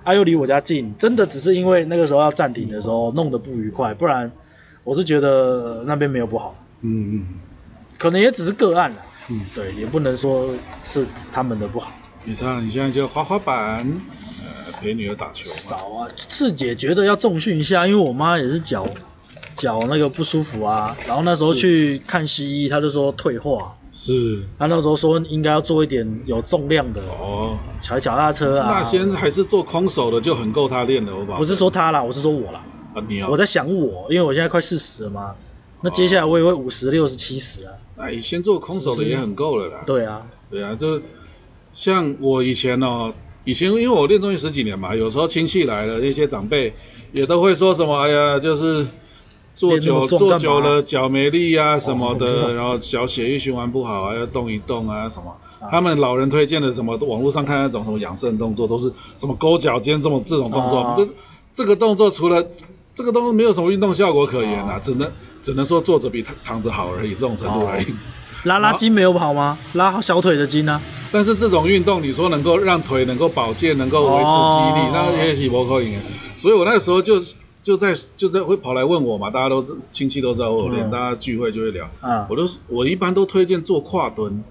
[0.03, 4.29] 啊，又离我家近，真的只是因为那个时候要暂停的时候弄得不愉快，不然
[4.83, 7.25] 我是觉得那边没有不好，嗯嗯，
[7.97, 8.97] 可能也只是个案了，
[9.29, 11.89] 嗯，对，也不能说是他们的不好。
[12.25, 13.87] 你看你现在就滑滑板。
[14.81, 15.55] 陪女儿打球嘛。
[15.55, 18.85] 少啊，自己也觉得要重训一下，因为我妈也是脚
[19.55, 23.77] 脚那个不舒服啊，然后那时候去看西医，她就说退化。
[23.93, 28.77] 是，他那时候说应该要做一点有重量的哦，踩脚踏车啊。
[28.77, 31.35] 那先还是做空手的就很够他练了，我吧。
[31.35, 32.63] 不是说他啦，我是说我啦。
[32.95, 33.27] 啊，你啊。
[33.29, 35.35] 我在想我，因为我现在快四十了嘛，
[35.81, 37.73] 那接下来我也会五十、六十、七十啊。
[37.97, 39.83] 那你先做空手的也很够了啦。
[39.85, 41.01] 对啊，对啊，就
[41.73, 46.73] 像我以前哦，以前因为我练中医十几年嘛，有时候亲戚来了，一些长辈
[47.11, 48.87] 也都会说什么，哎呀，就是。
[49.53, 55.29] 坐久坐久了脚没力啊什么的，哦、然后小血液循环不好啊，要动一动啊什么。
[55.59, 60.93] 啊、他们老人推荐的什么，网络上看那种什么养生动作，都是什么勾脚尖这么这种动作。
[60.95, 61.09] 这、啊、
[61.53, 62.41] 这个动作除了
[62.95, 65.11] 这个动作没有什么运动效果可言啊，啊只能
[65.43, 67.85] 只能说坐着比躺着好而已，这种程度而已。
[68.43, 69.57] 啊、拉拉筋没有跑吗？
[69.73, 70.81] 拉小腿的筋呢、啊？
[71.11, 75.95] 但是这种运动，你说能够让腿能够保健，能够维持肌力，啊、那也许不可以。
[76.35, 77.21] 所以我那个时候就。
[77.63, 81.87] 就在就在会跑来问我嘛，大家都亲戚都知道我练，嗯、大家聚会就会聊。
[82.01, 84.43] 啊，我都我一般都推荐做跨蹲。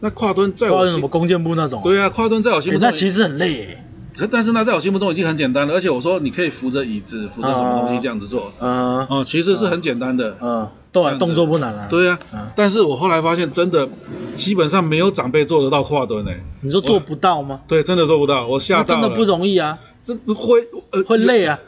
[0.00, 1.80] 那跨蹲在我心什么弓箭步那种？
[1.82, 3.78] 对啊，跨蹲在我心目中、欸、那其实很累。
[4.14, 8.52] 可但是那在我心目中已经很简单了，而且我说你可以扶着椅子，扶着什么东西这样子做。
[8.60, 10.36] 嗯、啊，哦、啊，其实是很简单的。
[10.42, 11.86] 嗯、啊，对、啊，动作不难啊。
[11.88, 13.88] 对啊，啊但是我后来发现真的
[14.34, 16.44] 基本上没有长辈做得到跨蹲诶、欸。
[16.62, 17.60] 你说做不到吗？
[17.68, 19.00] 对，真的做不到，我吓到了。
[19.00, 19.78] 真的不容易啊。
[20.02, 20.58] 这会
[20.92, 21.58] 呃会累啊，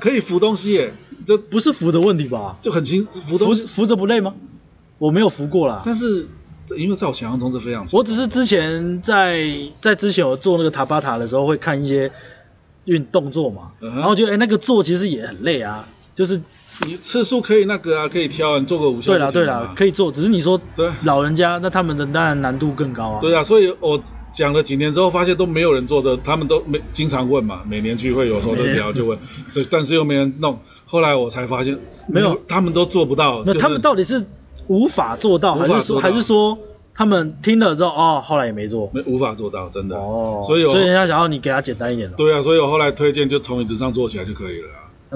[0.00, 0.94] 可以扶东西耶，
[1.26, 2.56] 这不是扶的问题吧？
[2.62, 4.32] 就很轻，扶扶扶着不累吗？
[4.98, 6.24] 我没有扶过啦，但是
[6.76, 9.44] 因为在我想象中是非常，我只是之前在
[9.80, 12.08] 在之前我做那个塔巴塔的时候会看一些
[12.84, 16.40] 运动作嘛，然后觉得哎那个做其实也很累啊，就是
[16.86, 19.12] 你次数可以那个啊，可以挑，你做个五下。
[19.12, 23.20] 对啦对啦，可以做，只是你说对老人家那他们的当然难度更高啊。
[23.20, 24.00] 对啊，所以我。
[24.32, 29.18] 讲了几年之后，发现都没有人做这，他们都没经常问嘛，每年聚会有时候都聊就问，
[29.52, 30.58] 对，但是又没人弄。
[30.86, 33.42] 后来我才发现，没有，他们都做不到。
[33.44, 34.24] 那他们到底是
[34.68, 36.58] 无法做到，还是说还是说
[36.94, 39.98] 他们听了之后哦，后来也没做，没无法做到，真的。
[39.98, 42.10] 哦，所以所以人家想要你给他简单一点。
[42.12, 44.68] 对啊，所以我后来推荐就从椅子上坐起来就可以了。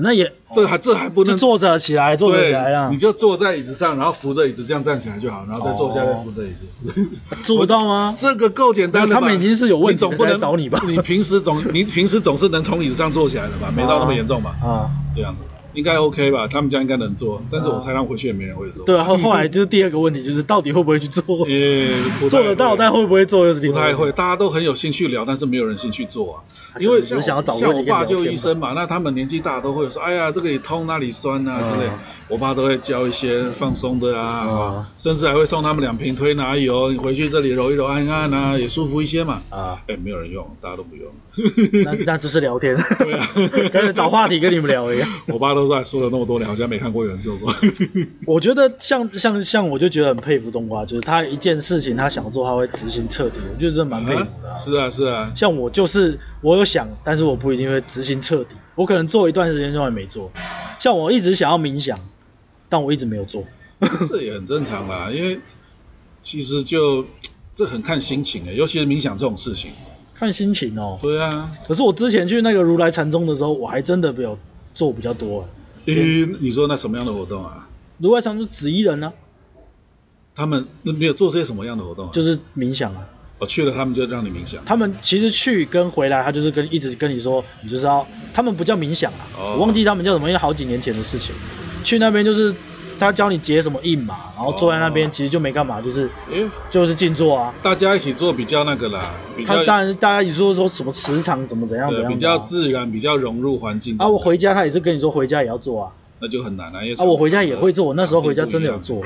[0.03, 2.91] 那也这还这还不能坐着起来，坐着起来了！
[2.91, 7.09] 你就坐在椅子上，然后扶着椅子这样站起来就好，然后再坐下来扶着椅子。
[7.43, 8.15] 做不到吗？
[8.19, 9.15] 这个够简单的。
[9.15, 10.81] 他们已经是有问题，总不能找你吧？
[10.87, 13.73] 你平时总你平时总是能从椅子上坐起来的吧？
[13.75, 14.55] 没到那么严重吧？
[14.63, 15.41] 啊，这样子
[15.77, 16.49] 应该 OK 吧？
[16.49, 18.85] 他们家应该能做，但是我猜他们回去也没人会做。
[18.85, 21.49] 对啊，后后来就是第二个问题，就是到底会不会去做？
[21.49, 21.89] 也
[22.29, 23.81] 做得到，但会不会做又是另外。
[23.81, 26.43] 不太会，大家都很有兴趣聊，但是没有人兴趣做啊。
[26.81, 27.37] 因为像像
[27.73, 31.89] 我爸就医生嘛，那他们年纪大都会说，哎呀，这个里痛那里酸啊之类。
[32.29, 39.41] 我爸都会教一些放松的啊，甚至还会送他们两瓶推拿油，你回去这里揉一揉按一按啊，也舒服一些嘛。
[39.51, 41.07] 啊，哎，没有人用，大家都不用。
[41.85, 43.29] 那那只是聊天，对啊，
[43.70, 45.09] 跟着找话题跟你们聊一样。
[45.29, 47.53] 我爸都在，说了那么多年，好像没看过有人做过。
[48.27, 54.55] 我觉得像像像，我就觉得很佩服冬瓜，就是他一件事情他想做，他会执行彻底，我觉得真的蛮佩服的。
[54.57, 60.31] 是啊是啊，像我就是我有想，但是我不一定会执行彻底，我可能做一段时间就还没做。
[60.79, 61.99] 像我一直想要冥想。
[62.68, 63.44] 但我一直没有做，
[64.09, 65.38] 这也很正常啦，因为
[66.20, 67.07] 其实就
[67.55, 69.70] 这很看心情诶，尤其是冥想这种事情，
[70.18, 70.98] 看心情哦。
[71.02, 74.38] 对啊，可是我之前去那个如来禅宗的时候，我还真的没有
[74.74, 75.46] 做比较多
[75.85, 75.94] 诶。
[75.94, 77.68] 诶，你说那什么样的活动啊？
[77.98, 79.12] 如来禅宗紫衣人呢？
[80.35, 82.11] 他们那没有做些什么样的活动啊？
[82.12, 83.07] 就是冥想啊。
[83.38, 84.64] 我去了，他们就让你冥想。
[84.64, 91.35] 他们其实去跟回来，他就是跟一直跟你说，你就是要，他们不叫冥想啊，我忘记他们叫什么，因为好几年前的事情。
[91.85, 92.55] 去那边就是
[92.99, 96.09] 他教你结什么印嘛，然后坐在那边其实就没干嘛，就是
[96.71, 97.53] 就是静坐啊。
[97.63, 99.11] 大家一起做比较那个啦，
[99.47, 103.97] 他当然大家一起说说什么磁场怎么怎样怎样，比较自然，比较融入环境。
[103.99, 106.79] 啊，我回家他也是跟你说回家也要做啊，那就很难了。
[106.79, 109.03] 啊，我回家也会做，我那时候回家真的有做，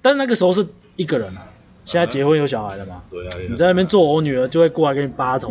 [0.00, 1.46] 但是那个时候是一个人啊。
[1.84, 3.02] 现在结婚有小孩了嘛？
[3.10, 5.48] 对啊，你在那边做，我女儿就会过来给你扒头，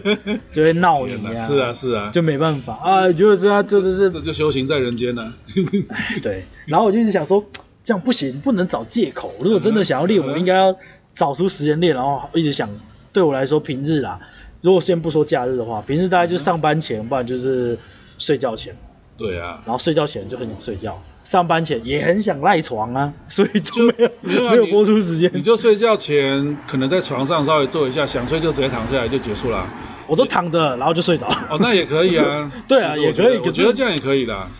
[0.52, 1.34] 就会闹你啊。
[1.36, 5.32] 是啊，是啊，就没办法啊，觉得这这就是这就修行在人间呢。
[6.22, 7.44] 对，然后我就一直想说，
[7.82, 9.32] 这样不行，不能找借口。
[9.40, 10.76] 如果真的想要练，我应该要
[11.12, 11.94] 找出时间练。
[11.94, 12.68] 然后一直想，
[13.12, 14.20] 对我来说，平日啦，
[14.60, 17.76] 如果先不说假日的话，平日大概就上班前，不然就是
[18.18, 18.76] 睡觉前。
[19.16, 21.00] 对啊，然后睡觉前就很想睡觉。
[21.24, 23.86] 上班前也很想赖床啊，所以就
[24.22, 25.30] 没有没有、播出时间。
[25.34, 29.66] 你就睡觉前可能在床上稍微坐一下，想睡就直接躺下来就结束了。
[30.08, 31.28] 我都躺着，然后就睡着。
[31.48, 32.50] 哦，那也可以啊。
[32.66, 33.38] 对啊，也可以。
[33.38, 34.50] 我觉得这样也可以啦。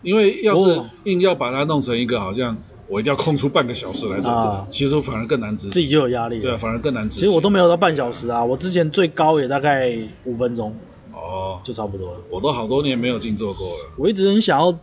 [0.00, 2.56] 因为要是硬要把它弄成一个好像
[2.88, 5.70] 我一定要空出半个小时来做，啊其实反而更难执行。
[5.70, 6.40] 自己就有压力。
[6.40, 7.20] 对啊，反而更难执行。
[7.20, 10.74] 其实我都没有到半小时啊，我之前最高也大概五分钟
[11.12, 12.20] 哦，就差不多了。
[12.30, 13.90] 我都好多年没有静坐过了。
[13.98, 14.78] 我一直很想要，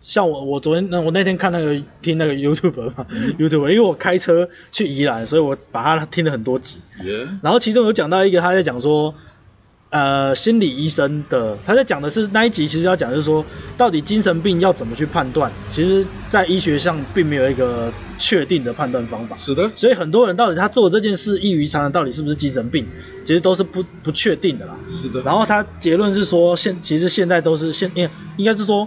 [0.00, 6.78] 像我我昨天那我那天看那个听那个 YouTube 嘛、嗯 YouTube，因为我开车去宜兰，所以我把它听了很多集。
[7.04, 9.14] 耶，然后其中有讲到一个，他在讲说，
[9.90, 13.44] 呃，心理医生的，他在讲的是那一集，其实要讲的是说，
[13.76, 15.50] 到底精神病要怎么去判断？
[15.70, 19.34] 其实，在医学上并没有一个确定的判断方法。
[19.34, 22.86] 是的，所以很多人到底他做这件事异于常人，到底是不是精神病，
[23.24, 24.76] 其实都是不不确定的啦。
[24.88, 25.20] 是的。
[25.22, 28.86] 然后他结论是说，现其实现在都是现应应该是说，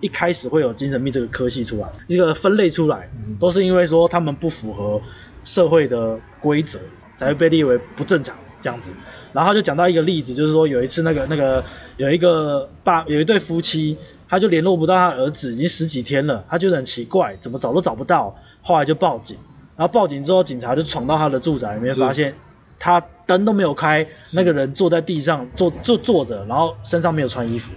[0.00, 3.08] 一开始会有精神病这个科系出来，这个分类出来，
[3.40, 5.00] 都是因为说他们不符合
[5.44, 6.78] 社会的规则，
[7.16, 8.90] 才会被列为不正常这样子。
[9.32, 11.64] 然后就讲到一个例子，就是说有一次那个那个
[11.96, 13.96] 有一个爸有一对夫妻，
[14.28, 19.36] 他就联络不到他儿子已经十几天了，他觉得很奇怪，怎么找都找不到，后来就报警。
[19.76, 22.32] 然后报警之后，警察就闯到他的住宅里面，发现
[22.78, 27.72] 他灯都没有开，那个人坐在地上坐坐坐着，然后身上没有穿衣服。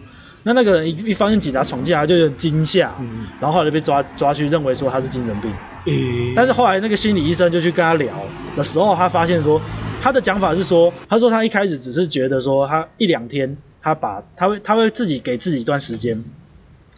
[0.50, 2.92] 那那个人一一发现警察闯进来，就有点惊吓，
[3.40, 5.52] 然后后来就被抓抓去，认为说他是精神病。
[5.86, 8.16] 诶但是后来那个心理医生就去跟他聊
[8.56, 9.62] 的时候，他发现说，
[10.02, 16.24] 他的讲法是说，他说他一开始只是觉得说，他一两天他把他会他会自己给自己一段时间，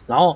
[0.06, 0.34] 然后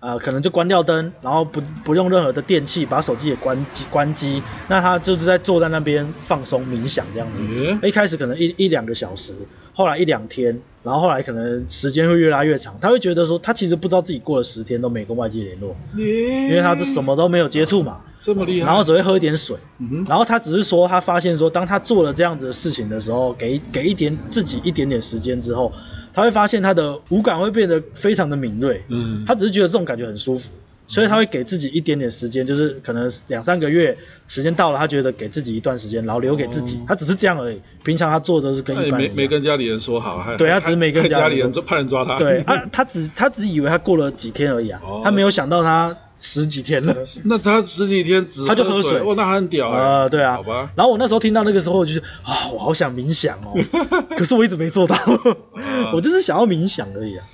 [0.00, 7.44] 呃可能就关掉灯，然后不不用任何的电器，把手机也关机关机，那他就是在坐在那边放松冥想这样子。
[7.44, 9.34] 耶一开始可能一一两个小时，
[9.74, 18.00] 后来一两天，然后后来可能时间会越拉越长，他会觉得说，他其实不知道自己过了十天都没跟外界联络，因因为他是什么都没有接触嘛。
[18.24, 25.70] 这么厉害，然后只会喝一点水，嗯然后他只是说他发现说，当他做了这样子的事情的时候，给给一点自己一点点时间之后，
[26.10, 29.22] 他会发现他的五感会变得非常的敏锐，嗯。
[29.26, 30.50] 他只是觉得这种感觉很舒服，
[30.86, 33.96] 所以他会给自己一点点时间，就是可能两三个月
[34.28, 37.60] 时间到了，他觉得给自己一段时间，然后留给自己，他只是这样而已。
[37.82, 39.16] 平常他做的都是跟没一般人一样。
[39.16, 45.00] 没跟家里人说好，还对他只是没跟家里人家里人抓派人抓他，对啊，他只他只以为他过了几天而已啊，哦。
[45.04, 46.94] 他没有想到他十几天了。
[47.24, 53.52] 那他十几天只他就喝水哇，那他很屌哎、呃，对啊，好吧，然后我那时候听到那个时候，我就觉得啊，我好想冥想哦，
[54.16, 54.96] 可是我一直没做到，
[55.92, 57.24] 我就是想要冥想而已啊。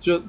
[0.00, 0.20] 就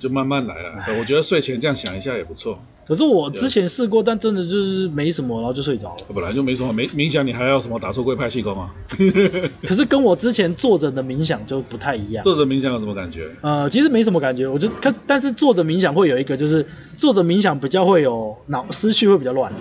[0.00, 0.80] 就慢慢来了。
[0.80, 2.58] 所以我觉得睡前这样想一下也不错。
[2.88, 6.02] 可是我之前试过，但真的就是没什么，然后就睡着了。
[6.12, 8.74] 本来就没什么，没冥想你还要什么打出龟派气功啊？
[9.62, 12.24] 可是跟我之前坐着的冥想就不太一样。
[12.24, 13.28] 坐着冥想有什么感觉？
[13.42, 19.52] 呃，其实没什么感觉，我就看，但是坐着冥想会有一个，就是坐着冥想比较会有脑思绪会比较乱。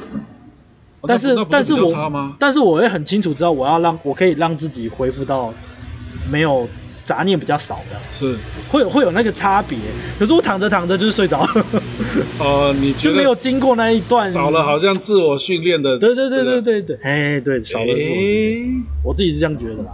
[1.04, 2.36] 但是但是我？
[2.40, 5.54] 但是我也很清楚知道，我要让我可以让自己恢复到
[6.32, 6.68] 没有
[7.10, 8.38] 杂念比较少的，是
[8.70, 9.80] 会有会有那个差别。
[10.20, 11.66] 可是我躺着躺着就是睡着了，
[12.38, 15.98] 哦，你觉 就没有经过那一段少了好像自我训练的？
[15.98, 19.92] 对对对对对对，哎对，少了是我自己诶我自己是这样觉得啦。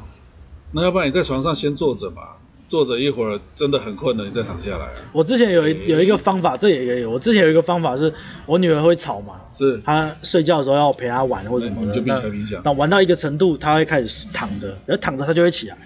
[0.73, 2.21] 那要不然你在床上先坐着嘛，
[2.67, 4.93] 坐着一会儿真的很困了，你再躺下来啊。
[5.13, 7.05] 我之前有一有一个方法，这也可以。
[7.05, 8.13] 我之前有一个方法是，
[8.45, 15.77] 我女儿会吵嘛，是她睡觉的时候要我陪她玩或什么的，就闭那起来冥想那玩到一个程度，她会开始躺着，然后躺着她就会起来。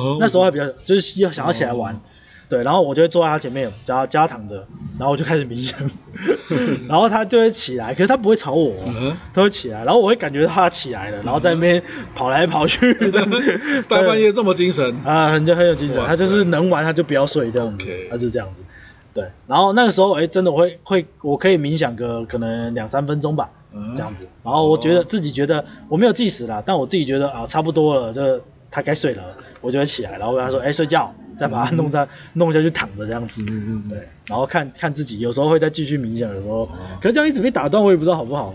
[0.00, 0.16] 哦。
[0.20, 1.98] 那时候还比较就是要想要起来玩，
[2.48, 4.56] 对，然后我就会坐在他前面，叫他叫他躺着，
[4.98, 5.78] 然后我就开始冥想，
[6.88, 11.82] 然后他就会起来，可是他不会吵我，嗯他会起来，然后我会感觉到他起来了，然后在那边
[12.14, 12.94] 跑来跑去，
[13.88, 18.62] 大半夜这么精神， 啊，很就很有精神，他就是能玩他就不要睡这样子他就这样子。
[19.12, 23.94] 对，然后那个时候，哎、真的我会会，我可以冥想个可能两三分钟吧，嗯。
[23.96, 24.28] 这样子。
[24.44, 28.38] 然后我觉得自己觉得我没有计时啦，但我自己觉得啊，差不多了，就
[28.70, 29.22] 他该睡了，
[29.66, 33.44] 我就会起来，然后跟他说，哎、睡觉，再把它弄在、弄下去躺着这样子。
[33.90, 36.66] 对，然后看看自己，有时候会再继续冥想，有时候，
[37.00, 38.54] 可是这样一直被打断，我也不知道好不好。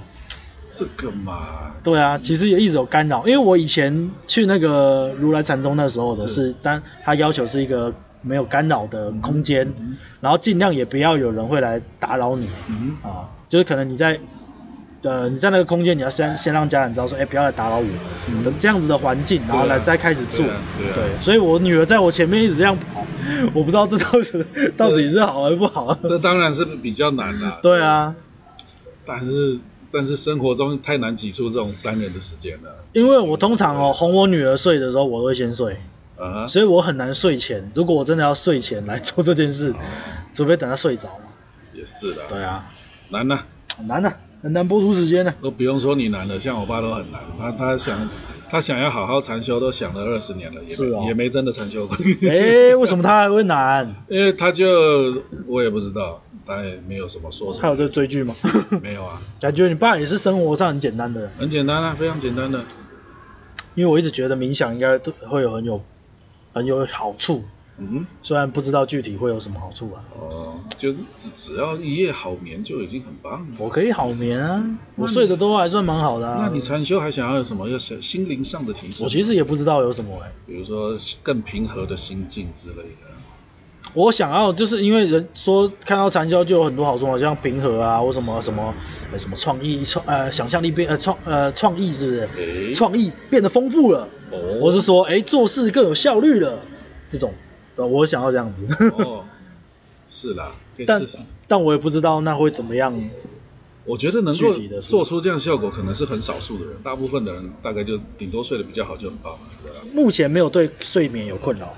[0.73, 9.69] 这个嘛，对啊，其实也一直有干扰，因为我以前去那个如来禅宗那时候的是，但他要求是一个没有干扰的空间，
[10.21, 12.95] 然后尽量也不要有人会来打扰你，嗯。
[13.03, 14.17] 啊，就是可能你在，
[15.03, 17.85] 呃，你在那个空间，你要先先让家人知道说，哎，不要来打扰我，
[18.43, 20.93] 等这样子的环境，然后来再开始做，对啊对啊。
[20.95, 23.05] 对，所以我女儿在我前面一直这样跑，
[23.53, 27.59] 我不知道这到底到底是好还是不好， 这当然是比较难啦。
[27.61, 28.15] 对啊，
[29.05, 29.59] 但是
[29.91, 32.83] 但是生活中太难挤出这种单人的时间了。
[32.93, 35.75] 因为我通常哦哄我女儿睡的时候，我都会先睡。
[36.19, 37.71] 啊哈，所以我很难睡前。
[37.73, 39.73] 如果我真的要睡前来做这件事，
[40.31, 41.25] 除非等他睡着嘛。
[41.73, 42.69] 也是的，对啊，
[43.09, 43.39] 难呐，
[43.75, 48.09] 很难啊，很难播出时间呢、都不用说你难了，像我爸都很难，他他想
[48.49, 51.95] 他想要好好禅修，都想了二十年了，也没、是哦也没真的禅修过，
[52.27, 53.87] 哎、为什么他还会难？
[54.09, 54.65] 因 为他就
[55.45, 57.61] 我也不知道，他也没有什么说什么。
[57.61, 58.33] 他有在追剧吗？
[58.81, 62.63] 没有啊，感觉你爸也是生活上很简单的人，很简单啊，非常简单的。
[63.75, 65.81] 因为我一直觉得冥想应该都会有很有
[66.53, 67.43] 很有好处。
[67.83, 70.03] 嗯，虽然不知道具体会有什么好处啊。
[70.19, 70.93] 哦，就
[71.35, 73.47] 只要一夜好眠就已经很棒了。
[73.57, 74.63] 我可以好眠啊，
[74.95, 76.47] 我睡得都还算蛮好的啊。
[76.47, 77.67] 那你禅修还想要有什么？
[77.67, 79.03] 要心心灵上的提升？
[79.05, 83.09] 我其实也不知道有什么哎、欸，比如说更平和的心境之类的。
[83.93, 88.73] 我想要就是因为人说看到禅修就有很多好处，好像平和啊，或什么什么
[89.11, 92.73] 呃什么创意创呃想象力变呃创呃创意是不是？
[92.73, 96.57] 创、欸、意变得丰富了，哦、我是说哎、欸、做事更有效率了
[97.09, 97.33] 这种。
[97.77, 98.67] 我想要这样子，
[98.97, 99.23] 哦，
[100.07, 100.51] 是啦，
[100.85, 101.01] 但
[101.47, 102.93] 但我也不知道那会怎么样。
[103.83, 109.39] 我觉得能够做出这样效果，可能是很少数的人，大部分的人大概就顶多睡得比较好就很棒了？
[109.91, 111.73] 目前没有对睡眠有困扰。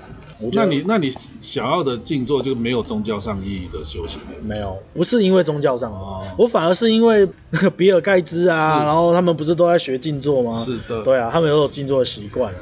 [0.52, 4.20] 那你那你想要的静坐就没有宗教上意义的修行？
[4.42, 5.90] 没有，不是因为宗教上，
[6.36, 7.26] 我反而是因为
[7.74, 10.52] 比尔盖茨啊，然后他们不是都在学静坐吗？
[10.62, 12.52] 是的，对啊，他们有有静坐的习惯。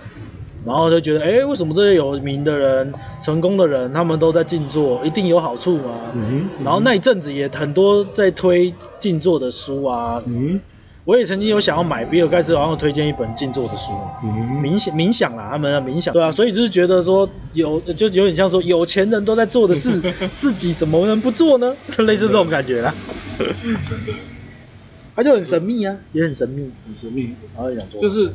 [0.64, 5.94] 然后就觉得，哎，为什么这些有名的人、成功的人，他们都在静坐，一定有好处嘛？
[6.14, 10.22] 嗯嗯、然后那一阵子也很多在推静坐的书啊。
[10.26, 10.60] 嗯，
[11.04, 13.90] 我也曾经有想要买，比尔盖茨好像推荐一本静坐的书，
[14.22, 14.30] 嗯、
[14.62, 16.14] 冥想冥想啦，他们的冥想。
[16.14, 20.00] 对啊，所以就是觉得说有，就有点像说有钱人都在做的事，
[20.36, 21.74] 自己怎么能不做呢？
[22.06, 22.94] 类似这种感觉啦。
[23.36, 24.12] 真的，
[25.16, 27.34] 他就很神秘啊，也很神秘，很神秘。
[27.56, 28.32] 然后也想做，就是。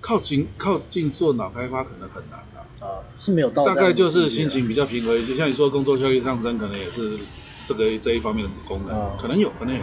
[0.00, 2.86] 靠近靠近做脑开发可能很难啊，啊
[3.16, 7.18] 是没有到，大概就是心情比较平和一些，像你说工作效率上升，可能也是
[7.66, 9.82] 这个这一方面的功能，啊、可能有可能有，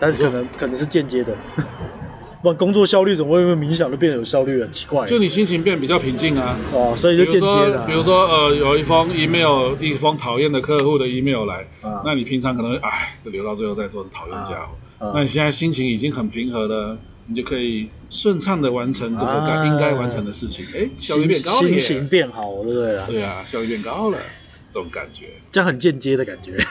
[0.00, 1.36] 但是可能可能是间接的，
[2.42, 4.60] 不然工作效率怎么会因为冥想就变得有效率？
[4.60, 16.98] 很奇怪，就你心情变比较平静啊，哦、啊，所以就间接的、啊，比如说呃有一封 email 一封讨厌的客户的 email 来，啊、那你平常可能哎这留到最后再做的讨厌家伙，啊、那你现在心情已经很平和了。
[17.28, 23.06] 你就可以顺畅的完成这个该应该完成的事情，哎、啊，效率变高了，心情变好了，对啊？
[23.08, 24.18] 对啊，效率变高了，
[24.72, 26.64] 这种感觉，这样很间接的感觉。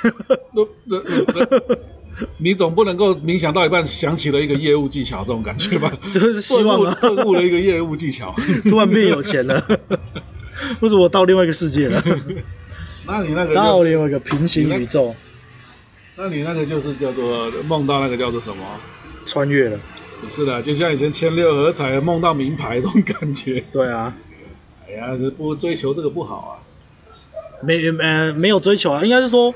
[2.38, 5.92] 你总不能够冥想到一半想起了一个业务技巧，这种感觉吧？
[6.14, 8.34] 就是希望顿悟了一个业务技巧，
[8.70, 9.62] 突然变有钱了，
[10.80, 12.02] 或者我到另外一个世界了？
[13.06, 15.14] 那你那个到另外一个平行宇宙？
[16.16, 18.64] 那你那个就是叫做梦到那个叫做什么？
[19.26, 19.78] 穿越了。
[20.22, 23.64] 不是的，就像以前签六合彩梦到名牌这种感觉。
[23.72, 24.16] 对啊，
[24.88, 26.52] 哎呀，不追求这个不好啊。
[27.64, 29.54] 没呃没有追求啊，应该是说，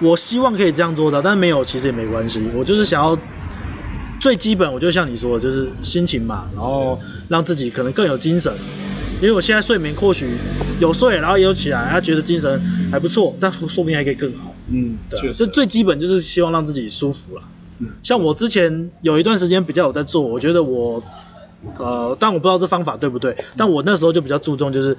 [0.00, 2.42] 我希望可以这样做到，但是没有其实也没关系。
[2.54, 3.18] 我就是想要
[4.20, 8.52] 最基本，我就像你说的，就是心情嘛，然后让自己可能更有精神。
[9.20, 10.26] 因为我现在睡眠或许
[10.78, 12.60] 有睡，然后也有起来，他觉得精神
[12.92, 14.54] 还不错，但说不定还可以更好。
[14.68, 15.34] 嗯，对，确实。
[15.34, 17.42] 就最基本就是希望让自己舒服了。
[18.02, 21.02] 像我之前有一段时间比较有在做，我觉得我，
[21.78, 24.96] 呃，但我不知道这方法对不对，但我那时候就比较注重就是。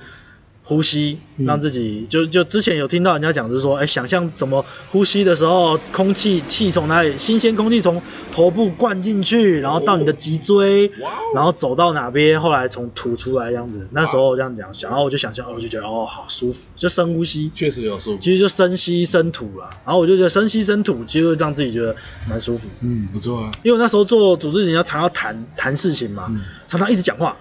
[0.68, 13.88] 呼吸，让自己、嗯、就就之前有听到人家讲，就是说，哎、欸，想象怎么呼吸的时候，空气气从哪里，新鲜空气从头部灌进去，然后到你的脊椎，哦、然后走到哪边，后来从吐出来这样子。
[13.94, 18.18] 那时候这样讲，想，然后我就想象，我就觉得哦，好舒服，就深呼吸，确实有舒服。
[18.22, 21.96] 其实就深吸深吐了，然后我就觉得深吸深吐，其实会让自己觉得
[22.28, 22.68] 蛮舒服。
[22.82, 23.50] 嗯，不错啊。
[23.64, 27.38] 因为我那时候做组织型要常要谈谈事情嘛，嗯、常常一直讲话，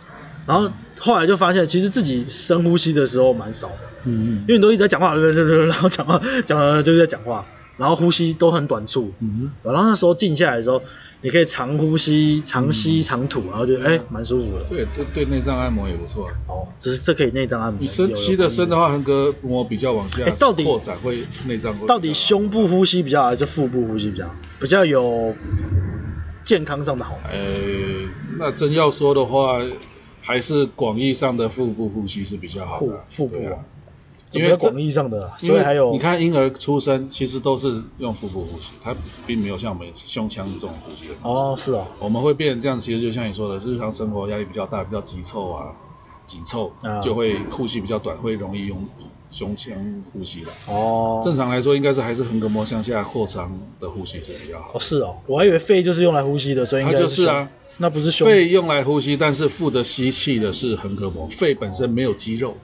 [0.47, 0.70] 然后。
[0.99, 3.74] 后来就发现，其实自己深呼吸的时候蛮少的，
[4.05, 7.44] 嗯嗯，因为你都一直在讲话，然后讲话 讲就是在讲话，
[7.76, 10.80] 然后呼吸都很短促，嗯，然后那时候静下来的时候，
[11.20, 14.64] 你可以长呼吸、长吸、长吐，然后觉得哎蛮舒服的。
[14.70, 16.28] 对对对，内脏按摩也不错。
[16.47, 17.80] 哦，只是这可以内脏按摩。
[17.80, 21.86] 你深吸的深的话，横膈膜比较往下到底扩展会内脏会。
[21.86, 24.34] 到底胸部呼吸比较好，还是腹部呼吸比较好？
[24.61, 25.34] 比较有
[26.44, 27.18] 健康上的好？
[27.30, 27.38] 呃，
[28.38, 29.61] 那真要说的话。
[30.27, 33.62] 还是广义上的腹部呼吸是比较好的，腹部啊，
[34.33, 38.93] 因为广义上的，因为还有你看婴儿出生其实都是用腹部呼吸，它
[39.24, 45.72] 并没有像我们胸腔这种呼吸的哦，是啊，我们会变成这样，其实就像你说的，日常生活压力比较大，比较急凑啊，
[46.27, 48.85] 紧凑，就会呼吸比较短，会容易用
[49.31, 49.72] 胸腔
[50.12, 51.20] 呼吸的哦。
[51.22, 54.72] 正常来说，应该是还是横膈膜向下扩张的呼吸是比较好。
[54.74, 57.49] 哦，是哦，我还以为肺就是用来呼吸的，所以应该它就是啊。
[57.79, 61.29] 那不是胸肺用来呼吸，但是负责吸气的是横膈膜。
[61.29, 62.57] 肺本身没有肌肉，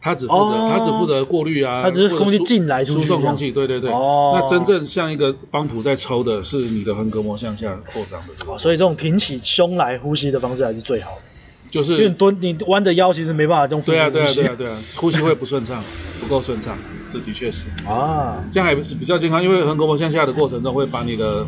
[0.00, 3.50] 它只负责、哦、它只负责过滤啊，它只是空气进来输送空气。
[3.50, 3.90] 对对对。
[3.90, 4.32] 哦。
[4.34, 8.58] 那真正像一个帮浦在抽的是你的横膈膜向下扩张的这个、哦。
[8.58, 11.22] 所以这种挺起胸来呼吸的方式还是最好的。
[11.70, 13.80] 就是因为蹲你弯着腰，其实没办法用。
[13.80, 15.82] 对啊对啊对啊对啊，呼吸会不顺畅，
[16.20, 16.76] 不够顺畅。
[17.10, 21.46] 这的确是啊，这样还是比较健康，因为横膈膜向下的过程中会把你的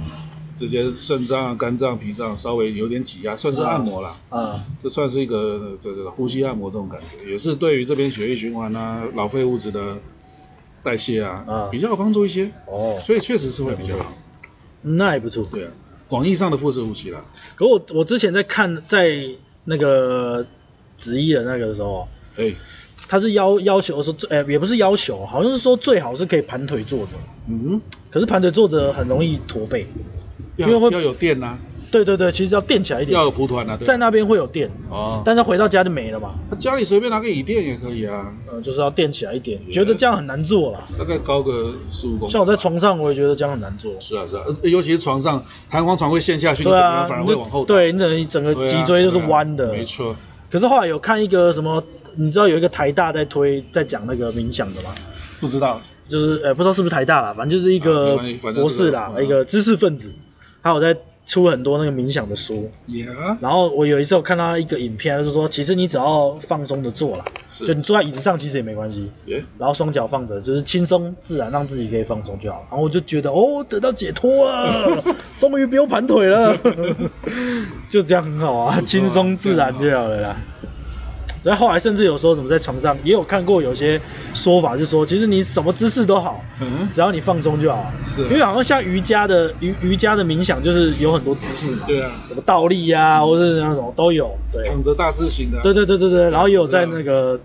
[0.55, 4.15] 这些肾脏、肝脏、脾脏稍微有点挤压，算是按摩啦。
[4.29, 9.97] 啊，这算是一个这个呼吸按摩这种感觉，也是对于这边血液循环啊、老废物质的
[10.83, 12.51] 代谢啊，啊比较有帮助一些。
[12.67, 14.13] 哦，所以确实是会比较好。
[14.83, 15.47] 那也不错。
[15.51, 15.71] 对啊，
[16.07, 17.25] 广义上的腹式呼吸啦。
[17.57, 19.25] 可我我之前在看在
[19.65, 20.47] 那个
[20.97, 22.55] 执医的那个的时候，哎，
[23.09, 27.13] 他是要要求说，呃，也不是要求，好像是说最好是可以盘腿坐着。
[27.49, 27.81] 嗯，
[28.11, 29.87] 可是盘腿坐着很容易驼背。
[30.57, 31.57] 要因为会要有电呐，
[31.91, 36.35] 对对对，其实要垫起来一点要，有蒲团啊，对在那边会有电，哦，但是回到家就没了嘛。
[36.51, 40.81] 他家里随便拿个椅垫也可以啊，呃，就是要垫起来一点，觉得这样很难做啦。
[40.99, 42.31] 大概高个四五公分。
[42.31, 43.93] 像我在床上，我也觉得这样很难做。
[44.01, 47.67] 是啊是啊，呃尤其是床上弹簧床会陷下去，你整个对啊人，反而会往后倒。
[47.67, 49.73] 对你整你整个脊椎都是弯的。
[49.73, 50.17] 没错。
[50.51, 51.83] 可是后来有看一个什么，
[52.17, 54.91] 你知道有一个台大在推在讲那个冥想的吗？
[55.41, 58.19] 不知道，就是呃不知道是不是台大啦，反正就是一啊个
[58.55, 60.15] 博士啦一个知识分子，
[60.65, 60.97] 他有在
[61.27, 62.69] 出很多那个冥想的书。
[62.87, 63.07] 也
[63.41, 72.67] 然后我有一次我看到一个影片，就是说其实你只要放松的坐了，就你坐在椅子上其实也没关系，也然后双脚放着，就是轻松自然，让自己可以放松就好了。
[72.71, 75.05] 然后我就觉得哦，得到解脱了，
[75.39, 76.57] 终于不用盘腿了，
[77.89, 80.43] 就这样很好啊轻松自然就好了啦。
[81.45, 84.01] 所以后来甚至有时候怎么在床上也有看过有些
[84.33, 87.93] 说法是说，其实你什么姿势都好，嗯只要你放松就好。
[88.03, 94.35] 是啊因为好像像瑜伽的瑜瑜伽的冥想就是有很多姿势嘛，对啊，什么倒立呀、或者是那种都有。
[94.51, 97.39] 对，躺着大字型的啊，对对对对对，然后也有在那个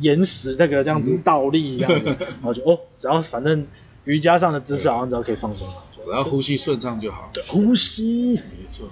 [0.00, 3.64] 岩石那个这样子倒立一样子， 然后就哦，只要反正
[4.04, 5.68] 瑜伽上的姿势好像只要可以放松，
[6.04, 7.30] 只要呼吸顺畅就好。
[7.32, 8.32] 对，呼吸。
[8.34, 8.88] 没错，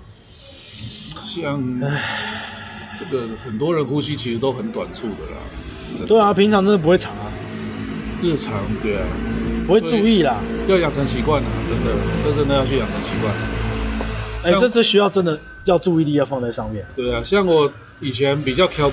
[1.16, 1.60] 像
[2.98, 7.32] 这个很多人呼吸其实都很短促的啦，对啊，平常真的不会长啊，
[8.22, 9.06] 日常对啊，
[9.66, 10.38] 不会注意啦。
[10.68, 13.34] 要养成习惯啊，真的，这真的要去养成习惯。
[14.42, 16.84] 哎、像这这需要真的要注意力要放在上面。
[16.96, 17.70] 对啊，像我
[18.00, 18.90] 以前比较挑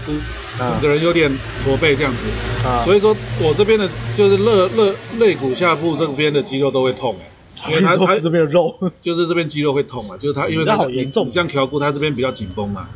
[0.60, 1.32] 整个人有点
[1.64, 2.84] 驼背这样子，啊。
[2.84, 11.28] 所以说我这边的就是肋肋肋骨下部这边的肌肉都会痛哎，因为它它所以 说是这边的肉，就是这边肌肉会痛啊，就是它因为它那好严重。
[11.28, 12.88] 你这样调骨，它这边比较紧绷嘛，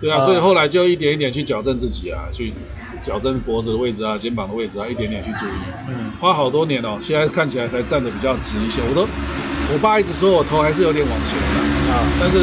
[0.00, 0.24] 对啊，啊。
[0.24, 2.52] 所以后来就一点一点去矫正自己啊，去
[3.00, 8.80] 矫正脖子的位置啊、肩膀的位置啊，一点点去注意，嗯，花好多年哦，现在看起来才站得比较直一些。
[8.88, 9.02] 我都
[9.72, 12.38] 我爸一直说我头还是有点往前的，啊，但是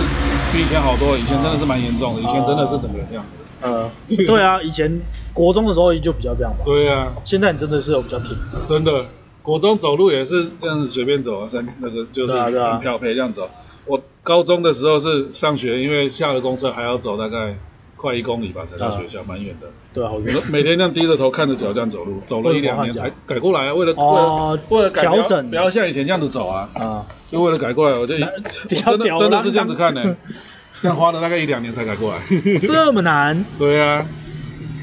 [0.53, 3.26] 比以前好多了，以前真的是蛮严重的，以前真的是整个人这样。
[3.62, 5.01] 呃， 对啊，以前
[5.34, 8.36] 国中的时候就比较这样吧，对啊，现在你真的是有比较挺，
[8.66, 9.06] 真的，
[9.41, 13.49] 国中走路也是这样子随便走啊，三那个就是很漂配这样走。
[13.86, 17.56] 我高中的时候是上学，因为下了公车还要走大概
[17.96, 19.68] 快一公里吧，才到学校，蛮远的。
[19.94, 23.74] 对啊，好远每天这样低着头看着脚这样走路， 走了一两年才改过来啊。
[23.74, 30.04] 为了为哦了为了调整不要像以前这样子走啊，啊，就为了改过来，我就真的真的是这样子看的，
[30.82, 32.20] 这样花了大概一两年才改过来。
[32.60, 34.06] 这么难，对啊，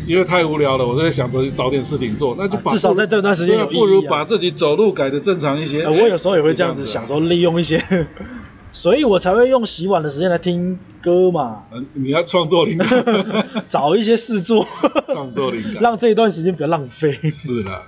[0.06, 5.82] 因为太无聊了，我就在想着找点事情做，那就把啊至少在这段时间不如把自己走路改的正常一些。
[5.82, 7.78] 呃我有时候也会这样子想，说利用一些，
[8.72, 13.04] 所以我才会用洗碗的时间来听歌嘛，嗯，你要创作灵感，
[13.68, 14.66] 找一些事做，
[15.08, 15.82] 创作灵感。
[15.82, 17.12] 让这一段时间不要浪费。
[17.30, 17.82] 是啦，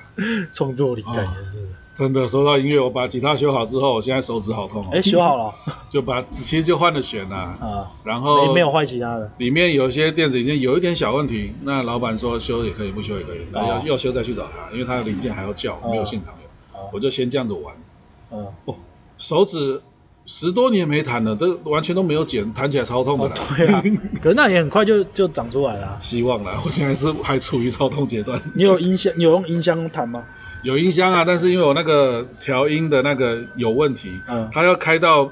[0.52, 4.90] 创作灵感也是，真的说到音乐，我把吉他修好之后，我现在手指好痛哦。
[4.92, 5.54] 哎、修好了。
[5.88, 9.30] 就把其实就换了弦啦，啊，然后没没有坏其他的。
[9.38, 17.74] 里面有些电子零件有一点小问题，那老板说修也可以，不修也可以，那要、哦要修再去找他，因为他的零件还要叫，没有现场有，我就先这样子玩。
[18.32, 18.74] 嗯，哦，
[19.16, 19.80] 手指
[20.26, 23.34] 十多年没弹了，这完全都没有剪，弹起来超痛的啦。
[23.56, 23.82] 对啊，
[24.22, 25.96] 可是那也很快就就长出来了啊。
[26.00, 28.40] 希望啦，我现在是还处于超痛阶段。
[28.54, 30.24] 你有音箱，你有用音箱弹吗？
[30.62, 35.30] 有音箱啊，但是因为我那个调音的那个有问题，嗯它要开到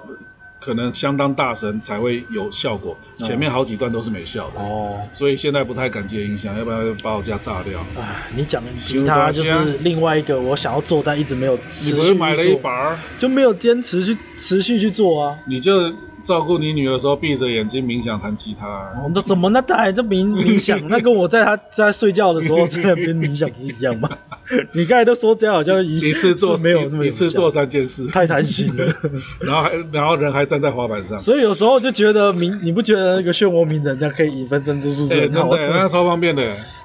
[0.64, 7.84] 可能相当大声才会有效果，前面好几段都是没效的，哦，所以现在不太敢接音箱，要不然把我家炸掉。
[7.98, 15.36] 哎，你讲吉他就是另外一个我想要做但一直没有持你不续是买了一把，就没有坚持去持续去做啊。
[15.46, 15.92] 你就
[16.24, 18.66] 照顾你女儿的时候闭着眼睛冥想弹吉他。
[19.02, 20.78] 我们怎么那他还在冥 冥想？
[20.88, 24.08] 那跟我在他在睡觉的时候在那边冥想不是一样吗？
[24.74, 28.94] 你刚才都说这样好像一一次做是没有那么一次做三件事，太贪心了。
[29.40, 35.88] 然后还然后人还站在滑板上，所以有时候就觉得冥，你不觉得那个漩涡鸣人这样可以以分身之术是哎，很好真的，那？
[35.88, 36.42] 超方便的。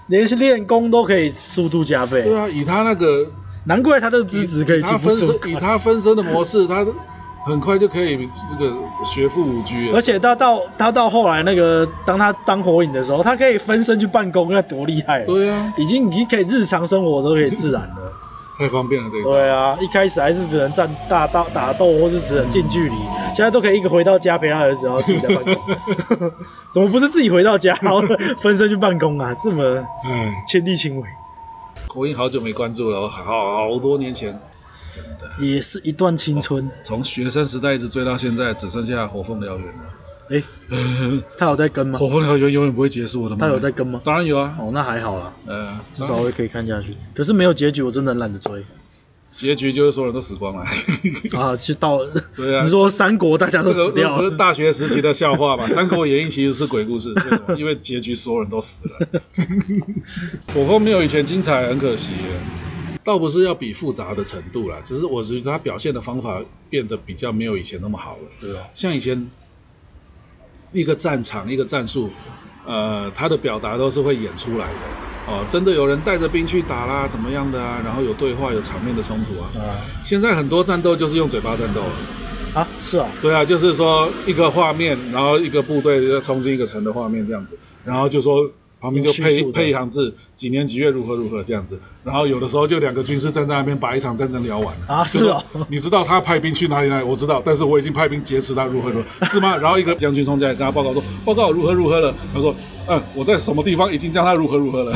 [0.07, 3.27] 连练功都可以速度加倍对，啊，以他那个
[3.65, 5.53] 难怪他的资质可以以他分身，以。
[5.55, 6.85] 他分身的模式，他
[7.48, 8.76] 很快就可以这个
[9.06, 9.95] 学富五居了。
[9.95, 15.24] 而且他到他到后来那个，当他当火影的时候，他可以分身去办公，那多厉害！
[15.24, 18.12] 对啊，已经已经可以日常生活都可以自然了。
[18.60, 19.30] 太方便了这一招。
[19.30, 22.95] 对啊，一开始还是只能战大刀打斗，或是只能近距离，
[23.34, 25.56] 现在都可以一个回到家陪他儿子，然后自己在办公。
[26.74, 28.02] 怎么不是自己回到家，然后
[28.39, 29.32] 分身去办公啊？
[29.41, 29.64] 这么
[30.06, 31.08] 嗯，亲力亲为。
[31.88, 34.38] 火影好久没关注了，好好多年前，
[34.89, 36.69] 真的也是一段青春。
[36.83, 39.73] 从学生时代一直追到现在，只剩下火凤燎原了。
[40.29, 40.43] 哎，
[41.38, 41.97] 他有在跟吗？
[41.97, 43.47] 火凤燎原永远不会结束，我的妈！
[43.47, 44.01] 他有在跟吗？
[44.03, 44.55] 当然有啊。
[44.59, 46.95] 哦，那还好啦，呃，至少我可以看下去。
[47.15, 48.63] 可是没有结局，我真的很懒得追。
[49.33, 50.63] 结局就是所有人都死光了
[51.39, 51.55] 啊！
[51.55, 52.03] 去到
[52.35, 55.63] 对啊，你说三国大家都死掉了，这个、不是大学时期的笑话嘛？
[55.71, 57.13] 《三国演义》其实是鬼故事，
[57.55, 59.21] 因为结局所有人都死了。
[60.53, 62.13] 火凤没有以前精彩，很可惜。
[63.08, 68.32] 倒不是要比复杂的程度啦，只是我觉得他表现的方法变得比较没有以前那么好了。
[68.38, 69.30] 对啊，像以前。
[70.74, 72.10] 一个战场，一个战术，
[72.66, 75.45] 呃，他的表达都是会演出来的哦。
[75.49, 77.82] 真的有人带着兵去打啦，怎么样的啊？
[77.86, 79.49] 然后有对话，有场面的冲突啊。
[79.64, 82.60] 啊，现在很多战斗就是用嘴巴战斗了。
[82.60, 83.10] 啊，是啊。
[83.22, 88.51] 对啊，就是说一个画面，然后一个部队要冲进一个城的画面这样子，然后就说。
[88.80, 97.05] 旁边就配配一行字，几年几月如何如何这样子，然后有的时候就两个军师站在那边把一场战争聊完了啊，是哦，你知道他派兵去哪里哪里？
[97.05, 99.58] 我知道，但是我已经派兵劫持他如何如何，是吗？
[99.58, 102.55] 然后一个将军冲进来跟他报告说，报告如何如何了，他说。
[102.89, 104.93] 嗯，我在什么地方已经将他如何如何了，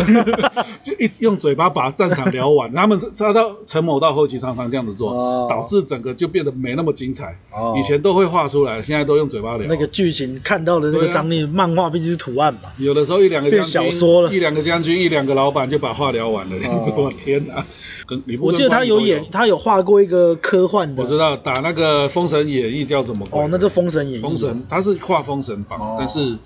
[0.82, 2.74] 就一直用嘴巴把战场聊完。
[2.74, 7.38] 他们是他到陈某到后期常常这样子做，哦、导致整个就变得没那么精彩。
[7.52, 9.68] 哦、以前都会画出来，现在都用嘴巴聊。
[9.68, 12.70] 那个剧情看到的那个张力，啊、漫画毕竟是图案嘛。
[12.78, 16.56] 有的时候一两个将军，小说了，一两个将军，一两个老板就把话聊完了。
[16.58, 17.66] 这样子， 我天哪！
[18.06, 21.02] 跟我记得他有演，他有画过一个科幻的。
[21.02, 23.28] 我知道打那个《封神演义》叫什么？
[23.32, 24.24] 哦，那就《封神演义》。
[24.28, 26.38] 封神，他是画《封神榜》，哦，但是。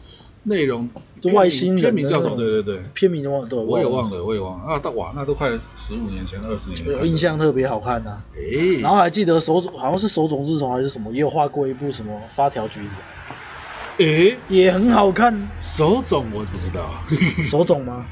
[0.48, 0.88] 内容
[1.34, 2.36] 外星人片名叫什么？
[2.38, 4.78] 对对对，片名忘了，我也忘了，我也忘了啊！
[4.78, 8.22] 到哇，那都快十五年前、二十年前，印象特别好看呐。
[8.36, 12.98] 哎，然后还记得手塚，好像是手冢治虫还是什么，也有画过一部什么发条橘子，
[13.98, 15.36] 诶，也很好看。
[15.60, 16.92] 手冢我不知道，
[17.44, 18.06] 手冢吗？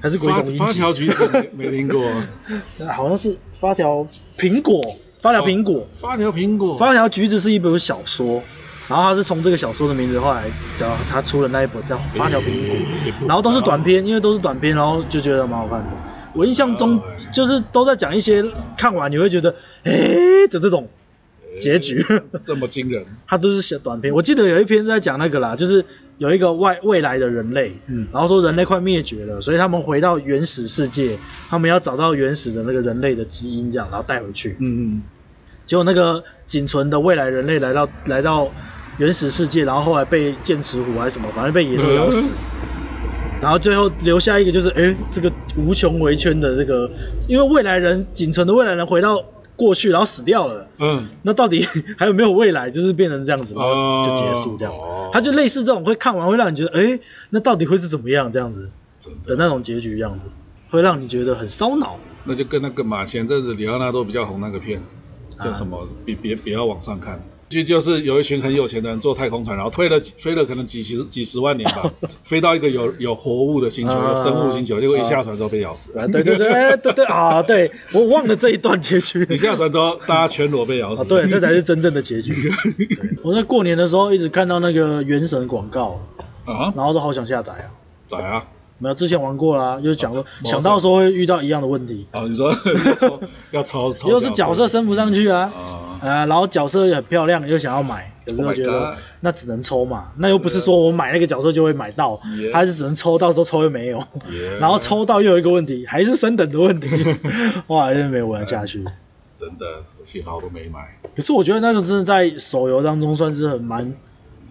[0.00, 0.58] 还是鬼塚英吉？
[0.58, 2.02] 发条橘子没听过，
[2.90, 4.06] 好像是发条
[4.38, 4.80] 苹果，
[5.20, 8.42] 发条苹果，发条苹果，发条橘子是一本小说。
[8.88, 10.44] 然后他是从这个小说的名字，后来
[10.78, 12.74] 叫他出了那一本叫《发条苹果》，
[13.26, 15.86] 然后都是短篇，因为都是短篇，然后就觉得蛮好看的。
[16.32, 16.98] 我印象中
[17.30, 18.42] 就是都在讲一些
[18.78, 19.92] 看完你会觉得哎
[20.50, 20.88] 的这种
[21.58, 22.04] 结局，
[22.42, 23.04] 这么惊人。
[23.26, 25.84] 他都是写短篇，我记得有一篇是在讲那个啦，就是
[26.18, 35.02] 有一个外未来的人类，嗯，然后说人类快灭绝了，所以他们回到原始世界，他们要找到原始的那个人类的基因，这样然后带回去，嗯嗯，
[35.66, 38.50] 结果那个仅存的未来人类来到来到。
[38.98, 42.28] 原始世界，然后后来被剑齿虎还是什么，反正被野兽咬死，
[43.40, 46.90] 然后最后留下一个就是，哎，这个无穷回圈的这个，
[47.28, 49.24] 因为未来人仅存的未来人回到
[49.58, 51.66] 过去，然后死掉了，嗯，那到底
[51.98, 52.70] 还有没有未来？
[52.70, 54.72] 就是变成这样子，然后就结束这样，
[55.12, 56.98] 他就类似这种会看完会让你觉得，哎，
[57.30, 58.70] 那到底会是怎么样这样子
[59.24, 60.20] 的那种结局样子，
[60.70, 61.98] 会让你觉得很烧脑。
[62.24, 64.80] 那就跟那个嘛，前阵子李奥纳多比较红那个片
[65.42, 65.86] 叫什么？
[66.04, 67.20] 别别别要往上看。
[67.48, 71.90] 就就是有一群很有钱的人坐太空船，然后飞了飞了可能几十几十万年吧，
[72.22, 76.06] 飞到一个有有活物的星球，有生物星球，结果一下船之后被咬死了。
[76.08, 77.42] 对对对对对啊！
[77.42, 79.26] 对我忘了这一段结局。
[79.30, 81.04] 一下船之后，大家全裸被咬死。
[81.04, 82.34] 对，这才是真正的结局。
[83.22, 86.00] 我在过年的时候一直看到那个原神广告
[86.44, 87.64] 啊，然后都好想下载啊。
[88.08, 88.44] 载啊。
[88.80, 92.06] 没有，之前玩过啦，就是讲说想到说会遇到一样的问题。
[92.12, 92.48] 哦，你说
[92.84, 93.20] 要抽
[93.50, 95.50] 要抽抽，又是角色升不上去啊，
[96.00, 102.20] 啊，然后角色也很漂亮，又想要买，可是又觉得那只能抽嘛，那又不是说我买那个角色就会买到，
[102.52, 104.02] 还是只能抽，到时候抽又没有，
[104.60, 106.88] 然后抽到又有一个问题，还是升等的问题，
[107.68, 108.84] 哇，真的没有玩下去。
[109.38, 109.66] 真的，
[110.04, 110.98] 幸好都没买。
[111.14, 113.94] 可是我觉得那个真的在手游当中算是很蛮。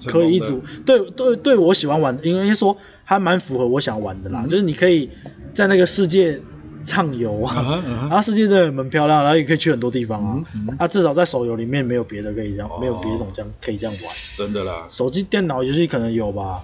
[0.05, 4.41] 可以一组，对对对，我喜欢玩，因为说还蛮符合我想玩的啦。
[4.43, 5.09] 嗯、就是你可以
[5.55, 6.39] 在那个世界
[6.87, 8.25] 畅游啊，然后、uh uh.
[8.25, 10.43] 世界真的蛮漂亮，然后也可以去很多地方啊。
[10.55, 14.15] 嗯嗯、啊，至少在手游里面没有别的可以这样，哦、没有别种这样可以这样玩。
[14.37, 16.63] 真的啦，手机、电脑游戏可能有吧。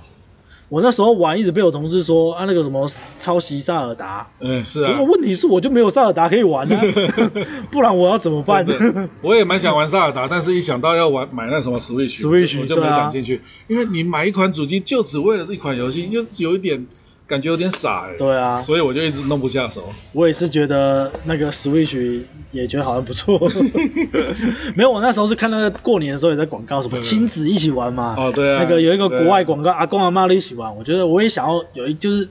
[0.70, 4.28] 我那时候玩，一直被我同事说啊，那个什么抄袭塞尔达。
[4.40, 5.00] 嗯，是啊。
[5.02, 6.82] 问题是，我就没有塞尔达可以玩啊，
[7.70, 8.66] 不然我要怎么办？
[9.22, 13.40] 我也蛮想玩塞尔达，但是一想到要玩买那什么 Switch，Switch 我就没感兴趣。
[13.68, 16.84] 因为你买一款主机就只为了这一款游戏，就有一点
[17.26, 18.18] 感觉有点傻哎。
[18.18, 19.84] 对啊，所以我就一直弄不下手。
[20.12, 22.22] 我也是觉得那个 Switch
[22.52, 23.40] 也觉得好像不错。
[24.76, 28.16] 没有，我那时候是看那个过年的时候也在广告，什么亲子一起玩嘛。
[28.18, 28.62] 哦，对啊。
[28.62, 30.76] 那个有一个国外广告，阿公阿妈都一起玩。
[30.76, 32.28] 我觉得我也想要有一，就是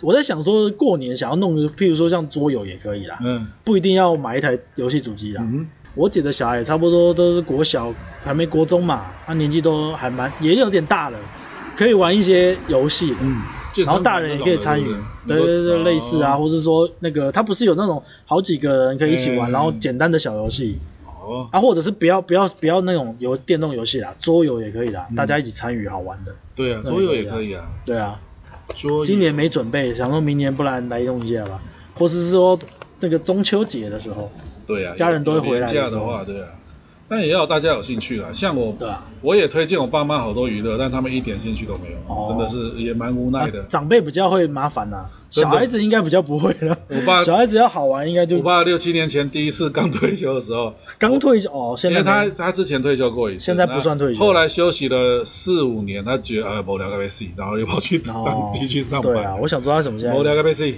[0.00, 3.18] 我在想说过年想要弄，譬如说像桌游也可以啦。
[3.22, 3.46] 嗯。
[3.62, 5.42] 不一定要买一台游戏主机啦。
[5.44, 5.66] 嗯。
[5.94, 7.92] 我姐的小孩差不多都是国小，
[8.24, 11.18] 还没国中嘛，他年纪都还蛮也有点大了，
[11.76, 13.14] 可以玩一些游戏。
[13.20, 13.42] 嗯。
[13.76, 14.84] 然后大人也可以参与，
[15.26, 15.46] 对对？
[15.46, 26.34] 对，类似啊，或是说那个他不是有那种好几个人可以一起玩，然后简单的小游戏，哦，啊，或者是不要不要不要那种有电动游戏啦，桌游也可以啦，大家一起参与好玩的。
[26.54, 27.66] 对啊，桌游也可以啊。
[27.86, 28.20] 对啊，
[28.74, 31.60] 桌今年没准备，想说明年不然来用一下吧，
[31.94, 32.58] 或者是说
[33.00, 34.30] 那个中秋节的时候，
[34.66, 36.48] 对啊，家人都会回来的话，对啊。
[37.12, 38.74] 但也要大家有兴趣啦，像我，
[39.20, 43.62] 我也推荐我爸妈好多娱乐，但他们一点兴趣都没有，真的是也蛮无奈的。
[43.64, 46.74] 长辈比较会麻烦呐，小孩子应该比较不会了。
[46.88, 59.12] 我爸小孩子要好玩，应该就我爸六七年前第一次刚退休的时候，刚退休哦，现在他他之前退休过一次，现在不算退休，后来休息了四五年，他觉得呃无聊个被死，然后又跑去当继续上班。
[59.12, 60.72] 对啊，我想知道他什么现在无聊个被死。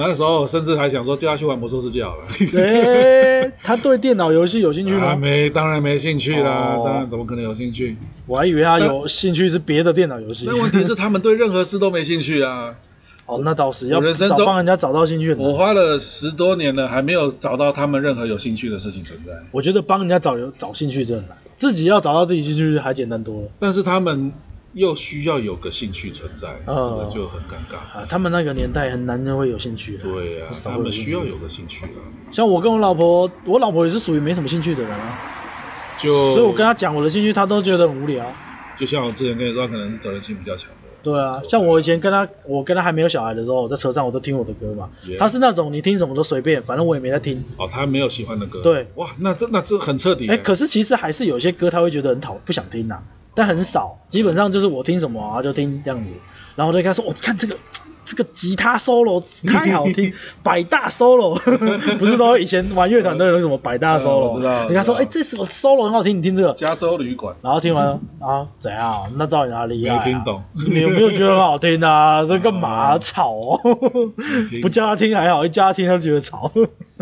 [0.00, 2.24] 那个时候甚至还想说叫他去玩魔兽世界好了。
[2.56, 5.14] 哎，他对电脑游戏有兴趣吗？
[5.14, 6.80] 没，当然没兴趣啦。
[6.82, 7.98] 当然怎么可能有兴趣？
[8.24, 10.46] 我还以为他有兴趣是别的电脑游戏。
[10.48, 12.74] 那问题是他们对任何事都没兴趣啊。
[13.26, 15.34] 哦，那倒是要人生中帮人家找到兴趣。
[15.34, 19.32] 我花了十多年了，还没有找到他们任何有兴趣的事情存在。
[19.50, 23.48] 我觉得帮人家找有找兴趣真的难，自己要找到自己兴趣还简单多了。
[23.58, 24.32] 但是他们。
[24.72, 28.06] 又需要有个兴趣存在，这个就很尴尬啊！
[28.08, 30.04] 他们那个年代很难就会有兴趣的。
[30.04, 31.98] 对呀，他们需要有个兴趣啊。
[32.30, 35.18] 像我跟我老婆，我老婆也是属于没什么兴趣的人啊。
[35.98, 38.32] 就所以我跟她讲我的兴趣，她都觉得很无聊。
[38.76, 40.76] 就像我之前跟你说，可能是责任心比较强的。
[41.02, 44.88] 对啊，像我以前跟她，我跟她还没有小孩的时候，我在车上我都听我的歌嘛。
[45.18, 47.42] 她是那种你听什么都随便，反正我也没在听。
[47.56, 48.62] 哦，她没有喜欢的歌。
[48.62, 50.28] 对，哇，那这那这很彻底。
[50.28, 53.02] 哎，可是其实还是有些歌她会觉得很讨不想听呐。
[53.40, 56.12] 但很少，基本上就是我听什么啊就听这样子，
[56.54, 57.56] 然后我就跟他说：“我、哦、看这个
[58.04, 60.12] 这个吉他 solo 太好听，
[60.42, 61.38] 百大 solo
[61.96, 64.64] 不是都以前玩乐团都有什么百大 solo？、嗯、知道。
[64.64, 67.34] 人家说，哎、欸，这首 solo 很好听，你听这个加州旅馆。
[67.40, 67.86] 然后听完
[68.18, 69.10] 啊，怎样？
[69.16, 69.96] 那到底哪里啊？
[69.96, 70.42] 没听懂。
[70.54, 72.22] 你有没有觉得很好听啊？
[72.26, 73.60] 这干嘛、啊、吵哦？
[74.60, 76.50] 不叫他听还好，一叫他听他就觉得吵，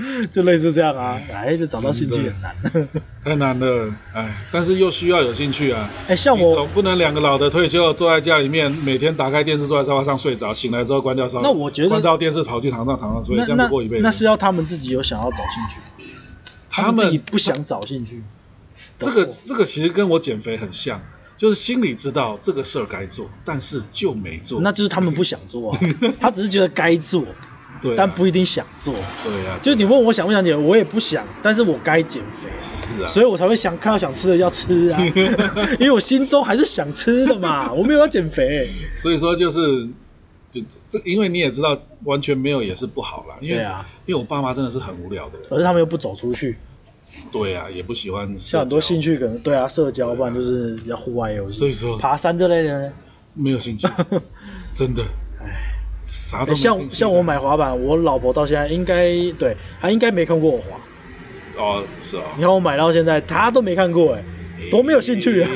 [0.32, 1.20] 就类似这样啊。
[1.32, 2.88] 哎，就找到兴趣很难。
[3.24, 5.90] 太难了，哎，但是又需要有兴趣啊。
[6.08, 11.42] 哎，像我总不能两个老的退休坐在家里面，每天打开电视坐在沙发上睡着，醒来之后关掉沙发。
[11.42, 14.02] 那我觉得关掉电视跑去床上躺上睡，这样子过一辈子。
[14.02, 15.80] 那是要他们自己有想要找兴趣，
[16.70, 18.22] 他们自己不想找兴趣。
[18.98, 21.00] 这个这个其实跟我减肥很像，
[21.36, 24.60] 就是心里知道这个事儿该做，但是就没做。
[24.60, 25.78] 那就是他们不想做啊，
[26.20, 27.24] 他只是觉得该做。
[27.80, 28.94] 对，但不一定想做。
[29.24, 32.48] 对啊，就你问我想不想减，我也不想，但是我该减肥。
[32.60, 35.00] 是啊，所以我才会想看到想吃的要吃啊，
[35.78, 38.68] 因为我心中还是想吃的嘛， 我没有要减肥。
[38.96, 39.88] 所以说就是，
[40.50, 40.60] 就
[40.90, 43.36] 这，因为你也知道，完全没有也是不好啦。
[43.40, 46.56] 因为啊，因为我爸妈真的是很无聊的人，可是他们又不走出去。
[47.32, 48.36] 对啊，也不喜欢。
[48.36, 51.58] 像很多兴趣可能对啊，社交，不然就是要户外游戏。
[51.58, 52.92] 所以说，爬山这类的
[53.34, 53.86] 没有兴趣，
[54.74, 55.02] 真的。
[56.08, 60.80] 啥都像像我买滑板，我老婆到现在应该对她应该没看过我滑。
[61.62, 62.22] 哦，是啊。
[62.36, 64.24] 你看我买到现在，她都没看过哎，
[64.70, 65.50] 多没有兴趣啊，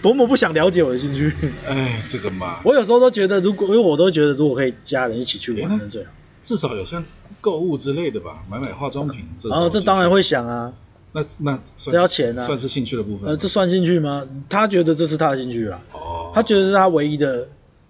[0.00, 1.30] 多么不想了解我的兴趣。
[1.68, 6.10] 哎，这个嘛，我有时候都觉得，如果因为我都觉得，如果可以家人一起去玩，最好。
[6.42, 7.04] 至少有像
[7.40, 9.20] 购物之类的吧，买买化妆品。
[9.50, 10.72] 然后这当然会想啊。
[11.12, 13.28] 那那这要钱啊，算是兴趣的部分。
[13.28, 14.26] 呃，这算兴趣吗？
[14.48, 15.78] 他觉得这是他的兴趣啊。
[15.92, 16.32] 哦。
[16.34, 17.46] 他觉得是他唯一的。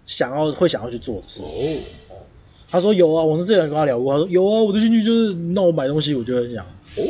[0.06, 2.16] 想要会想要去做的事哦，
[2.68, 7.02] 他说有啊，我们之前跟他聊过，他说有啊，我的兴趣就是那我买东西，我就很想哦。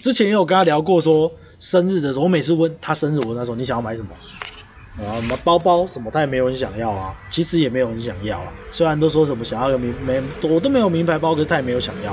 [0.00, 1.30] 之前也有跟他聊过，说
[1.60, 4.08] 生日的时候，我每次问他生日，我问他说你想要买什么
[5.04, 5.16] 啊？
[5.20, 7.14] 什么包包什么，他也没有很想要啊。
[7.30, 12.12] 其实也没有很想要啊，虽然都说什么想要个名没，我都没有名牌包，可是他也没有想要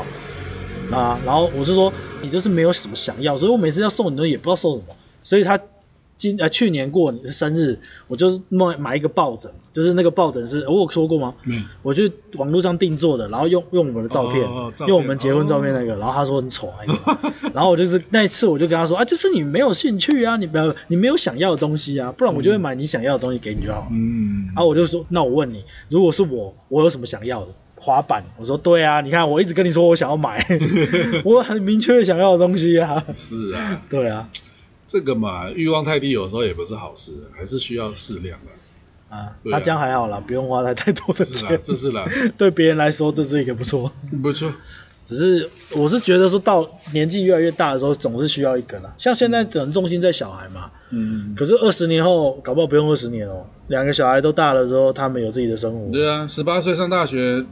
[0.97, 1.19] 啊。
[1.25, 5.59] 然后我是说你就是没有什么想要，所以我每次要送你的也不知道送什么，所以他。
[6.17, 11.33] 今呃去年过你的生日，我就是买买一个抱枕，就是那个抱枕是我有说过吗？
[11.45, 12.03] 嗯，我就
[12.33, 14.47] 网络上定做的，然后用用我们的照片，
[14.87, 17.17] 用我们结婚照片那个，哦、然后他说很丑那个，
[17.53, 23.87] 然后我就是那一次我就跟他说啊，就是你没有兴趣啊，你不要你没有想要的东西啊，不然我就会买你想要的东西给你就好了。
[23.91, 27.47] 嗯，然后我就说，那我问你，如果是我，我有什么想要的？
[27.83, 28.23] 滑板？
[28.37, 30.45] 我说对啊，你看我一直跟你说我想要买，
[31.25, 33.03] 我很明确想要的东西啊。
[33.11, 34.29] 是啊，对啊。
[34.85, 38.51] 这个嘛，欲望太低，有时候也不是好事，还是需要适量的。
[39.11, 42.03] 啊他这样还好啦，不用花太太多的是啦钱，，这是啦，
[42.37, 43.91] 对别人来说这是一个不错。
[44.23, 44.51] 不错。
[45.03, 48.93] 只是我是觉得说到年纪越来越大的时候，总是需要一个啦。
[48.99, 55.91] 像现在只能重心在小孩嘛，嗯，可是二十年后搞不好不用二十年哦，两个小孩都大了之后，他们有自己的生活。
[55.91, 57.43] 对啊，十八岁上大学，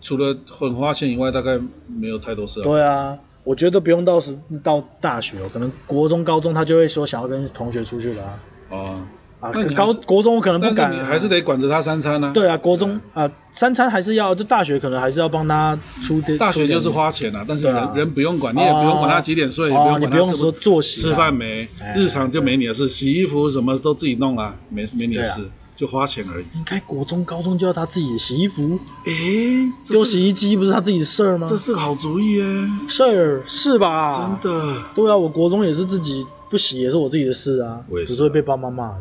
[0.00, 2.64] 除了很花钱以外，大概没有太多事啊。
[2.64, 8.38] 对啊，我觉得不用到时到大学哦，可能国中、高中他就会说想要跟同学出去了啊。
[8.70, 9.00] 哦，
[9.42, 12.30] 啊，那你高国中我可能不敢、啊，你还是得管着他三餐啊。
[12.32, 16.38] 对啊，国中啊、三餐还是要，就大学可能还是要帮他出点。
[16.38, 26.44] 大学就是花钱啊，但是人、啊人不用管，你也不用管他几点睡，也不哦，用你不用说作息啊吃饭没，日常就没你的事，洗衣服什么都自己弄啊，没没你的事，就花钱而已。
[26.54, 31.48] 应该国中、高中就要他自己洗衣服，诶，丢洗衣机不是他自己的事儿吗？
[31.50, 32.44] 这是个好主意耶，
[32.88, 34.38] 事儿是吧？
[34.40, 34.76] 真的。
[34.94, 38.94] 对啊，我国中也是自己不洗，也是我自己的事啊，我也是啊只是会被爸妈骂。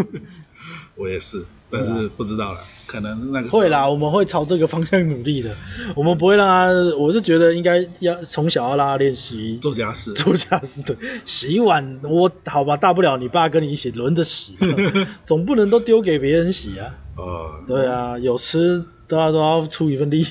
[0.96, 5.54] 我也是，但是不知道了，可能那个会啦，我们会朝这个方向努力的。
[5.94, 10.10] 我们不会让他，我就觉得应该要从小要让他练习做家事。
[10.14, 10.96] 做家事的。
[11.26, 14.56] 洗碗我好吧，大不了你爸跟你一起轮着洗，
[15.26, 16.94] 总不能都丢给别人洗啊。
[17.18, 20.26] 哦，对啊，有吃都要都要出一份力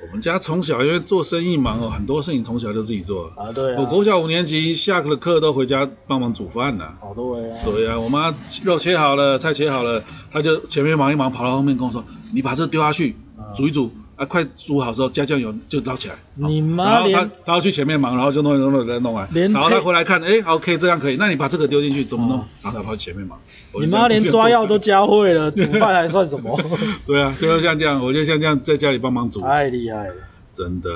[0.00, 3.26] 我们家从小因为做生意忙哦，很多事情从小就自己做。
[3.36, 3.52] 啊。
[3.52, 6.88] 对啊，我国小五年级下了课都回家帮忙煮饭呢。
[7.00, 7.58] 好多位啊。
[7.64, 13.14] 对呀、我妈肉切好了，菜切好了，她就前面忙一忙，跑到后面跟我说：“你把这丢下去，
[13.54, 22.36] 煮一煮，啊，快煮好之后加酱油就捞起来。”你然妈后他他要去前面忙，然后就弄一弄弄再弄完，然后他回来看，哎，OK，这样可以，那你把这个丢进去怎么弄？
[22.62, 23.38] 然后他跑去前面忙。
[23.80, 26.60] 你妈连抓药都教会了，煮饭还算什么？
[27.06, 30.14] 对啊，就像这样，我就像这样在家里帮忙煮，太厉害了，
[30.52, 30.90] 真的。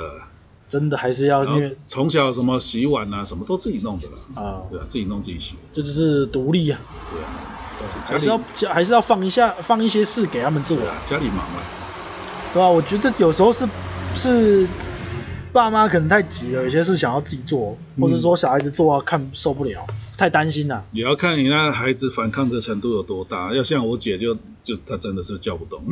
[0.68, 6.78] 真的还是要虐从小什么洗碗啊，什么都自己弄的了，啊，对啊，自己弄自己洗，这就是独立啊，
[7.10, 7.26] 对啊，
[8.04, 11.60] 家还是要里还是要放一下放一些事给他们做啊，家里忙嘛，
[12.53, 13.66] 对啊，我觉得有时候是
[14.14, 14.68] 是
[15.53, 19.84] 爸妈可能太急了，有些事想要自己做，嗯或者说小孩子做啊看受不了，
[20.16, 20.82] 太担心了。
[20.92, 23.55] 也要看你那孩子反抗的程度有多大。
[23.55, 25.82] 要像我姐就就她真的是叫不动，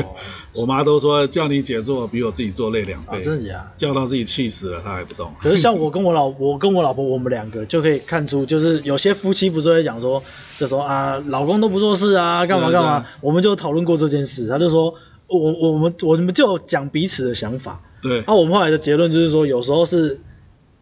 [0.52, 3.72] 我妈都说叫你姐做比我自己做累两倍，啊，真的假的？
[3.76, 5.32] 叫到自己气死了，她还不动。
[5.40, 10.22] 可是像我跟我老我跟我老婆，我们两个就可以看出，就是有些夫妻不是会讲说，
[10.58, 14.94] 就说啊，老公都不做事啊，干嘛干嘛啊啊，我们就讨论过这件事，他就说，
[15.28, 18.22] 我我们我们就讲彼此的想法，对。
[18.26, 20.18] 那、，我们后来的结论就是说，有时候是，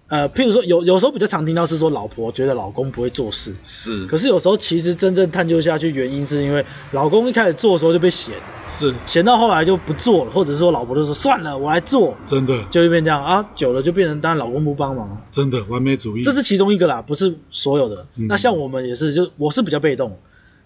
[0.08, 4.06] 呃，譬如说有有时候比较常听到是说老婆觉得老公不会做事，是。
[4.06, 8.34] 可是有时候其实真正探究下去，原因是因为老公一开始做的时候就被嫌，
[8.68, 8.94] 是。
[9.06, 12.62] 嫌到后来就不做了，或者是说老婆就说算了，我来做，真的。
[12.70, 15.18] 就会变这样啊，久了就变成当然老公不帮忙。
[15.30, 18.06] 真的完美主义，这是其中一个啦，不是所有的。
[18.28, 20.14] 那像我们也是，就我是比较被动。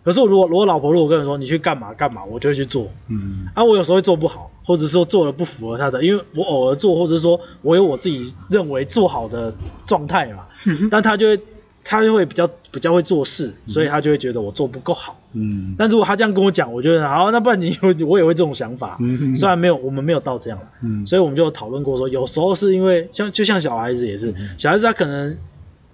[0.08, 2.88] 可是我如果如果老婆如果跟我说你去干嘛干嘛，我就会去做。
[3.08, 9.52] 嗯，啊，我有时候会做不好，或者说做的不符合她的，因为我偶尔做，或者说我有我自己认为做好的
[9.84, 10.46] 状态嘛。
[10.90, 11.40] 但他就会
[11.84, 15.14] 他就会比较比较会做事，所以他就会觉得我做不够好。
[15.34, 18.96] 嗯，但如果他这样跟我讲，我觉得好，那不然你 我也会这种想法。
[19.00, 21.06] 嗯虽然没有我们没有到这样，嗯。
[21.06, 25.36] 所以我们就讨论过说，有时候是因为像就像小孩子也是，嗯小孩子他可能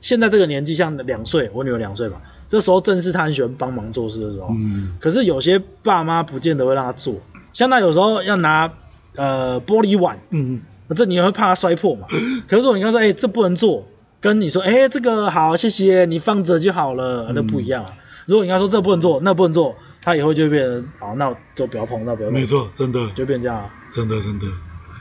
[0.01, 4.49] 现在这个年纪，像两岁，我女儿两岁吧，这时候正是他很喜欢帮忙做事的时候。
[4.51, 7.15] 嗯，可是有些爸妈不见得会让他做，
[7.53, 8.71] 像他有时候要拿
[9.17, 10.61] 呃玻璃碗，嗯，
[10.97, 12.07] 这你也会怕他摔破嘛。
[12.49, 13.87] 可是如果你跟他说，哎、这不能做，
[14.21, 17.91] 跟你说，哎、这个好，谢谢你放着就好了，那不一样啊。
[18.27, 23.75] 如果你跟他说这不能做，那不能做，他以后就会变成好，那我就不要碰，那不要碰，没错，真的，就变这样啊。
[23.93, 24.47] 真的，真的，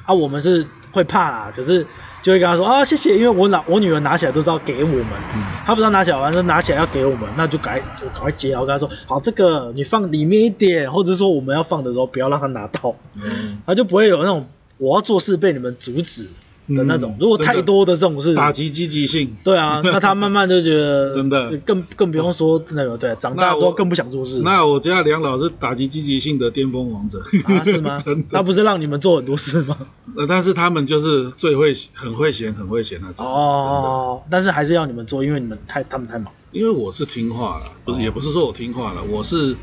[0.05, 1.85] 啊，我们是会怕啦，可是
[2.21, 5.19] 就会跟他说啊，谢谢，因为我拿我女儿拿起来都是要给我们，
[5.65, 16.29] 她不知道拿起来完，就拿起来要给我们，那就赶就赶快接，然后跟他说，好，这个你放里面一点，或者说我们要放的时候不要让她拿到，嗯，她就不会有那种我要做事被你们阻止
[16.69, 17.11] 的那种。
[17.11, 28.17] 嗯如果太多的这种事，打击积极性，对啊， 那他慢慢就觉得 真的更更不用说那个对，长大之后更不想做事那我家梁老师打击积极性的巅峰王者，啊，是吗 真？
[28.21, 29.77] 的那不是让你们做很多事吗？
[30.15, 33.25] 呃，但是他们就是最会很会闲，很会闲那种。
[33.25, 36.31] 哦，但是还是要你们做，因为你们太他们太忙。
[36.51, 39.55] 因为我是听话了，不是，也不是说我听话了，我是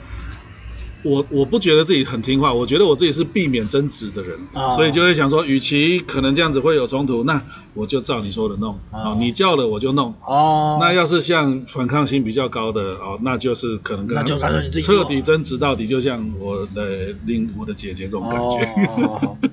[1.02, 7.42] 我我不觉得自己很听话，我觉得我自己是避免争执的人，哦所以就会想说，与其可能这样子会有冲突，那
[7.74, 10.14] 我就照你说的弄，啊、你叫了我就弄。
[10.24, 18.58] 哦，那要是像反抗性比较高的哦，那就是可能跟他那就彻底争执到底，就像我的另我的姐姐这种感觉。
[18.94, 19.36] 哦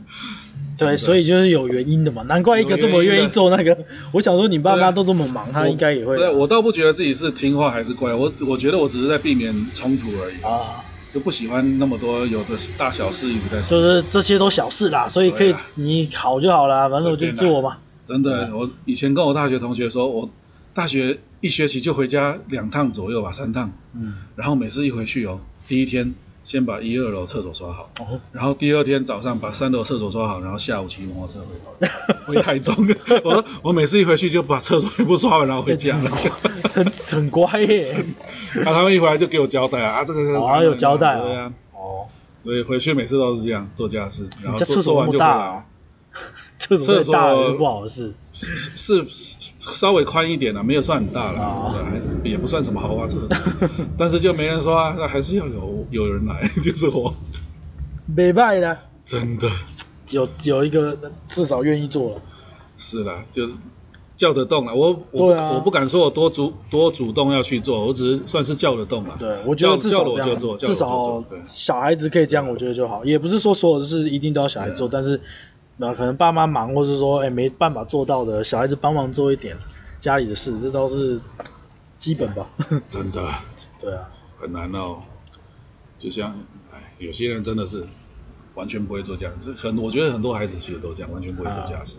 [0.80, 3.76] 对，所以就是有原因的嘛，难怪一个这么愿意做那个。
[4.12, 10.36] 我想说，你爸妈都这么忙，他应该也会对，我倒不觉得自己是听话还是乖，我我觉得我只是在避免冲突而已。
[10.44, 10.86] 啊。
[11.14, 13.70] 就不喜欢那么多有的大小事一直在说。
[13.70, 17.78] 就是这些都小事啦，所以可以、啊、你考就好啦，反正我就做嘛。
[18.06, 20.30] 真的，我以前跟我大学同学说，我
[20.74, 23.72] 大学一学期就回家两趟左右吧，三趟。
[23.94, 26.14] 嗯，然后每次一回去哦，第一天。
[26.48, 31.42] 先把一二楼厕所刷好，哦，然后第二天早上把三楼厕所刷好，然后下午骑摩托车
[32.26, 32.74] 回回台中。
[33.22, 36.00] 我我每次一回去就把厕所全部刷完，然后回家。
[36.74, 37.84] 很很乖耶。
[38.54, 41.22] 然后他们一回来就给我交代啊，啊这个是啊有交代啊。
[41.22, 41.54] 对啊。
[41.74, 42.08] 哦。
[42.46, 45.66] 所以回去每次都是这样做家事，然后厕所那么大，
[46.58, 48.14] 厕所太大不好的事。
[48.32, 49.06] 是是
[49.74, 53.28] 稍微宽一点了，没有算很大了，还是也不算什么豪华车，
[53.98, 57.14] 但是就没人说啊，那还是要有有人来， 就是我，
[58.16, 59.50] 没败的，真的。
[60.12, 60.98] 有有一个
[61.28, 62.22] 至少愿意做了，
[62.78, 63.54] 是啦，就是
[64.16, 75.20] 叫得动了，我我、啊、我不敢说我多主多主动要去做，我只是算是叫得动了，对，我觉得至少我就做，至少小孩子可以这样，我觉得就好，也不是说所有的事一定都要小孩做，但是。
[75.78, 79.56] 那可能爸妈忙，或是说，哎、欸，没办法做到的，小孩子帮忙做一点
[80.00, 81.20] 家里的事，这都是
[81.98, 82.50] 基本吧。
[82.90, 83.24] 真的。
[83.80, 84.10] 对啊。
[84.40, 84.98] 很难哦。
[86.00, 86.36] 就像，
[86.72, 87.84] 哎，有些人真的是
[88.56, 91.98] 完全不会做家事，很，我觉得很多孩子其实都这样，完全不会做家事。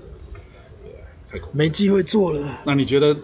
[1.30, 1.56] 太恐怖。
[1.56, 2.44] 没机会做了。
[2.64, 3.16] 那你觉得，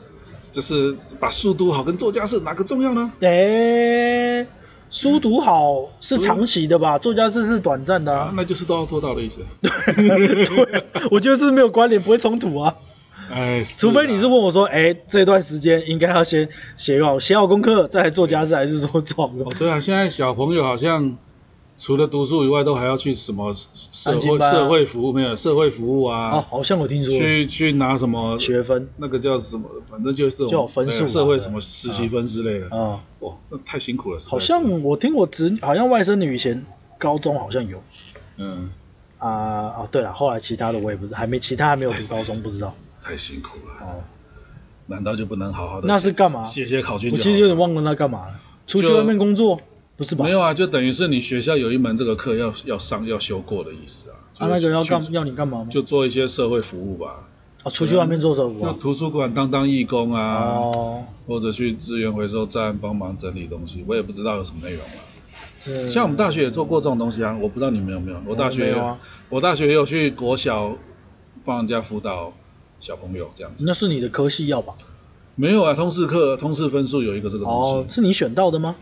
[0.52, 3.12] 就是把速度好跟做家事哪个重要呢？
[3.18, 4.46] 对。
[4.94, 9.40] 书读好是长期的吧，做家事是短暂的啊，啊，那就是都要做到的意思。
[9.60, 12.72] 对，我 觉得是没有关联，不会冲突啊。
[13.28, 19.32] 哎，除非你是问我说，哎、欸，这段时间应该要先写好写好功课，再来做家事，还是说做好？
[19.44, 21.16] 哦，对啊，现在小朋友好像。
[21.76, 25.34] 除了读书以外，都还要去什么社会、啊、社会服务没有？
[25.34, 29.68] 社会服务啊，哦，好像我听说去去拿什么学分，那个叫什么？
[29.90, 33.00] 反正就是这种就分数，社会什么实习分之类的啊、哦。
[33.20, 34.18] 哇，那太辛苦了。
[34.28, 36.64] 好像我听我侄，好像外甥女以前
[36.96, 37.82] 高中好像有。
[38.36, 38.70] 嗯
[39.18, 42.72] 啊哦，对了，后来其他的我也不知道，还没其他还没有读高中，不知道。
[43.02, 43.74] 太辛苦了。
[43.84, 44.02] 哦，
[44.86, 45.88] 难道就不能好好的？
[45.88, 46.44] 那是干嘛？
[46.44, 47.10] 写写考卷。
[47.10, 48.34] 我其实有点忘了那干嘛了。
[48.66, 49.60] 出去外面工作。
[49.96, 50.24] 不是吧？
[50.24, 54.16] 没有啊，就等于是你学校有一门这个课要要上要修过的意思啊。
[54.38, 55.68] 啊，那个要干要你干嘛吗？
[55.70, 57.28] 就做一些社会服务吧。
[57.62, 58.76] 啊，出去外面做社会服务、啊。
[58.80, 65.88] 图书馆当当义工啊，哦、或者去资源回收站帮忙整理东西，我也不知道有什么内容啊。
[65.88, 68.20] 像我们大学也做过这种东西啊，我不知道你们有没有。
[68.26, 68.98] 我大学有，有啊，
[69.30, 70.76] 我大学也有去国小
[71.44, 72.32] 帮人家辅导
[72.80, 73.64] 小朋友这样子。
[73.66, 74.74] 那是你的科系要吧？
[75.36, 77.70] 没有啊，通识课通识分数有一个这个东西。
[77.70, 78.76] 哦，是你选到的吗？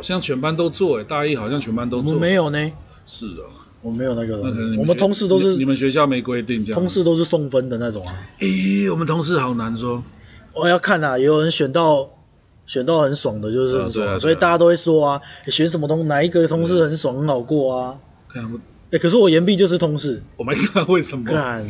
[0.00, 2.14] 好像全班都做诶，大一好像全班都做。
[2.14, 2.72] 我没有呢。
[3.06, 4.38] 是啊，我没有那个。
[4.42, 6.80] 那可能我们同事都是你，你们学校没规定这样。
[6.80, 8.16] 同事都是送分的那种啊。
[8.38, 10.02] 咦，我们同事好难说。
[10.54, 12.08] 我要看啊，也有人选到
[12.66, 17.94] 选到很爽的，就是、啊啊啊、所以大家都会说啊，选什么通哪一个同事很爽很好过啊。
[18.32, 18.58] 看我，
[18.92, 21.26] 哎，可是我岩壁就是同事，我没看为什么。
[21.26, 21.62] 看。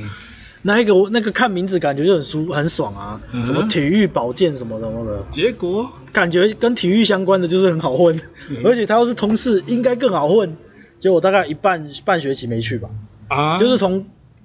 [0.63, 5.91] 那一个我那个看名字感觉就很舒很爽啊，嗯、什么体育保健什么什么的，结果？
[6.13, 8.15] 感觉跟体育相关的就是很好混，
[8.51, 10.55] 嗯、而且他要是同事应该更好混，
[10.99, 12.91] 结果我大概一半半学期没去吧，
[13.29, 14.05] 啊，就是从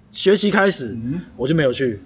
[0.09, 0.95] 学期开始
[1.35, 1.99] 我就没有去，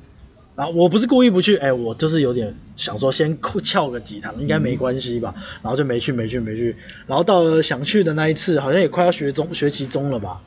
[0.55, 5.31] 然后我不是故意不去，哎、欸，我就是有点想说先 翘个几堂应该没关系吧，
[5.61, 10.41] 然后就没去没去没去，然后到了想去的那一次，好像也快要学中学期中了吧。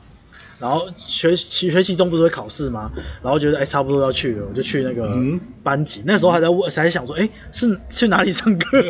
[0.63, 2.89] 然后学期学期中不是会考试吗？
[3.21, 5.13] 然后觉得哎差不多要去了，我就去那个
[5.61, 5.99] 班级。
[5.99, 8.81] 嗯、那时候还在问，还在想说，哎是 去哪里上课？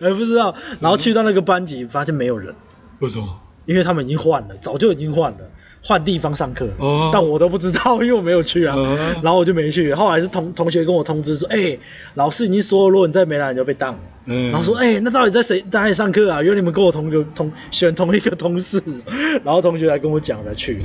[0.00, 0.54] 还 不知道。
[0.80, 2.54] 然后去到那个班级，发现没有人。
[3.00, 3.38] 为什么？
[3.66, 5.38] 因为他们已经换了，早就已经换了，
[5.82, 6.68] 换地方上课。
[6.78, 7.10] 哦。
[7.12, 8.74] 但我都不知道， 因为我没有去啊。
[8.76, 9.92] 哦、然后我就没去。
[9.94, 11.78] 后来是同同学跟我通知说，哎，
[12.14, 13.98] 老师已经说，如果你再没来，你就被当。
[14.26, 16.42] 嗯、然后说，哎、欸，那到底在谁哪里上课啊？
[16.42, 18.80] 因为你们跟我同一个同选同一个同事，
[19.42, 20.82] 然后同学来跟我讲才去。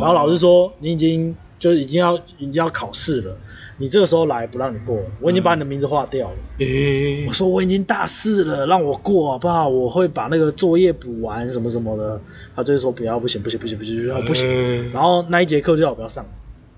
[0.00, 3.36] 然后老师说，你已经就已经要已经要考试了，
[3.80, 6.36] 你这个时候来不让你过，我已经把你的名字划掉了。
[6.58, 9.66] 嗯、我说我已经大四了，让我过好不好？
[9.66, 12.20] 我会把那个作业补完什么什么的。
[12.54, 14.46] 他就说不要，不行不行不行不行不行不行。
[14.46, 16.22] 嗯、然后那一节课就要我不要上。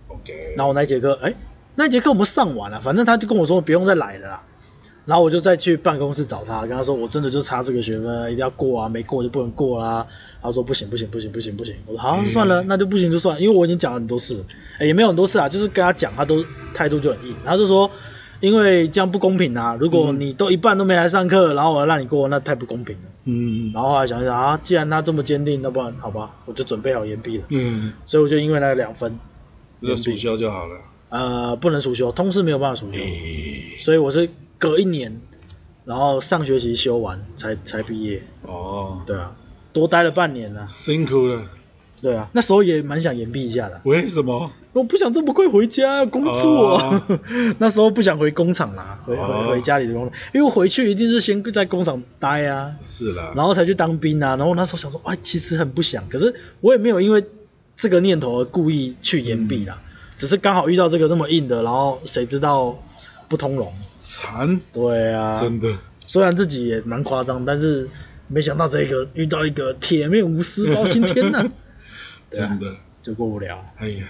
[0.07, 0.55] OK。
[0.57, 1.35] 然后那一节课，哎，
[1.75, 4.45] 那一节课我们上完了，反正他就跟我说不用再来了啦。
[5.05, 10.07] 然后我就再去办公室找他，跟他说我真的就差这个学分，一定要过啊，没过就不能过啦、啊。
[10.43, 11.74] 他说不行不行不行不行不行。
[11.86, 14.45] 我说好、啊、算了，那就不行就算了，因为我已经讲了很多次，
[14.78, 17.36] 哎也没有很多次啊，就是跟他讲，他都态度就很硬。
[17.45, 17.88] 他就说
[18.40, 23.03] 因为这样不公平啊，如果你都一半都没来上课，然后我要让你过，那太不公平了。
[23.24, 27.45] 嗯，然后后来想一想啊，既然他这么坚定，那不然好吧，我就准备好延毕了。
[27.51, 29.16] 嗯，所以我就因为那个两分，
[29.80, 30.76] 就暑修就好了。
[31.11, 32.99] 呃，不能暑修，通识没有办法暑修，
[33.78, 34.28] 所以我是。
[34.62, 35.20] 隔一年，
[35.84, 38.22] 然后上学期修完才才毕业。
[38.43, 39.34] 哦，对啊，
[39.73, 40.66] 多待了半年呢、啊。
[40.66, 41.43] 辛苦了。
[42.01, 43.81] 对啊，那时候也蛮想延毕一下的。
[43.85, 44.51] 为什么？
[44.73, 46.77] 我不想这么快回家工作。
[46.77, 47.03] 哦、
[47.59, 52.75] 那时候不想回工厂啦，回回、哦、回家里的工厂，因为回去一定是先在工厂待啊。
[52.81, 53.33] 是啦。
[53.37, 54.35] 然后才去当兵啊。
[54.35, 57.25] 然后那时候想说，哎，其实很不想，可是我也没有因为
[57.77, 62.77] 这个念头而故意去延毕啦，嗯、只是刚好遇到这个那么硬的，然后谁知道
[63.29, 63.73] 不通融。
[64.01, 64.61] 惨。
[64.73, 65.33] 对啊。
[65.39, 65.73] 真的。
[66.05, 67.89] 虽然自己也蛮夸张，但是
[68.33, 71.53] 没想到这个遇到一个铁面无私包青天呢。
[72.30, 74.07] 真的就过不了，哎呀，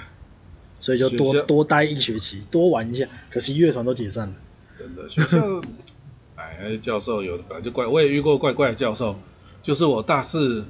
[0.78, 3.04] 所以就多多待一学期，多玩一下。
[3.28, 4.34] 可惜乐团都解散了。
[4.76, 5.60] 真的，学校，
[6.36, 9.18] 哎，教授有的本来就怪，我也遇过怪怪的教授。
[9.60, 10.64] 就是我大四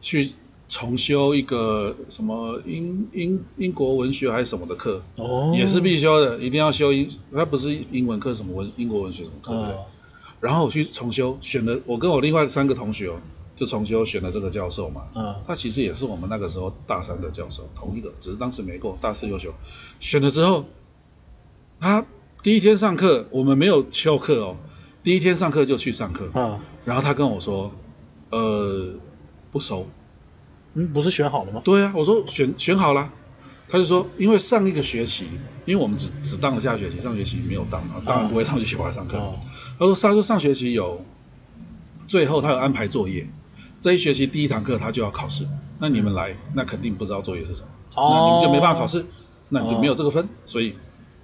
[0.00, 0.32] 去
[0.68, 9.86] 重修一个什么英英英国文学还是什么的课，哦，也是必修的，一定要修英，它不是英文课，什么文英国文学什么课之类的。
[10.40, 13.20] 然后我去重修，选了我跟我另外三个同学哦。
[13.56, 19.52] 就重修选了这个教授嘛，嗯，他其实也是我们那个时候大三的教授，同一个，只是当时没过，大四优秀。
[19.98, 20.64] 选了之后，
[21.78, 22.02] 他
[22.42, 24.56] 第一天上课，我们没有翘课哦，
[25.02, 27.70] 第一天上课就去上课，嗯，然后他跟我说，
[28.30, 28.94] 呃，
[29.52, 29.86] 不熟，
[30.72, 31.60] 嗯，不是选好了吗？
[31.62, 33.12] 对啊，我说选选好了，
[33.70, 35.26] 他就说，因为上一个学期，
[35.64, 39.16] 因为我们只只当了下学期，上学期没有当嘛，当然不会上学期回来上课。
[39.16, 39.38] 嗯，
[39.78, 41.04] 他说上就上学期有，
[42.08, 43.28] 最后他有安排作业。
[43.78, 45.46] 这一学期第一堂课他就要考试，
[45.78, 49.06] 那你们来，那肯定不知道作业是什么，哦、那你们就没办法考试，
[49.48, 50.74] 那你就没有这个分，哦、所以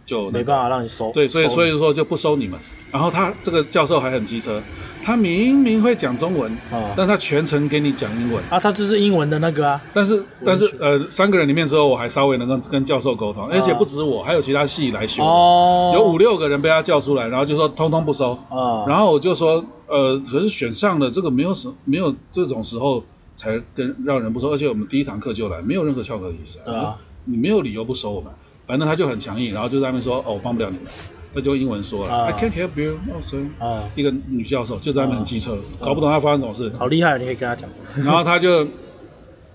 [0.06, 1.10] 就、没办法让你收。
[1.12, 2.58] 对，所以所以说就不收你们。
[2.90, 4.62] 然后他这个教授还很机车，
[5.02, 8.42] 他明明会讲中文，啊、但他全程给你讲英文。
[8.48, 9.82] 啊，他就是英文的那个啊。
[9.92, 18.32] 但是但是呃，三个人里面之后，我还稍微能够跟教授沟通，而且不止我，还有其他系来修，哦、有五六个人被他叫出来，然后就说通通不收。
[18.48, 19.62] 啊、然后我就说。
[19.88, 23.00] 呃，可是选上了这个没有什没有这种时候
[23.36, 26.74] 才跟让人不收，而且我们第一堂课就来，没有任何翘课的意思啊。
[26.74, 26.96] 啊
[27.26, 28.28] 你没有理由不收我们，
[28.66, 30.86] 反正他就很强硬，然后就在那边说哦，我帮不了你们，
[31.32, 36.72] 那就英文说了、啊、I can't help you，哦，所以啊，一个女教授就在那边很机车，啊、搞不懂他发生什么事。
[36.78, 37.70] 好厉害，你可以跟他讲。
[37.96, 38.66] 然后他就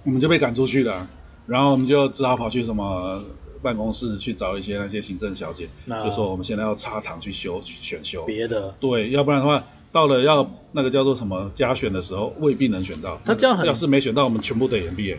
[0.06, 1.08] 我们就被赶出去了，
[1.46, 3.22] 然后我们就只好跑去什么
[3.62, 9.64] 办公室去找一些那些行政小姐，啊、就说我们现在要插堂去修去选修别的，对，要不然的话。
[9.94, 13.20] 到了要那个叫做什么加选的时候，未必能选到。
[13.26, 15.14] 他这样很，要是没选到，我们全部得延毕。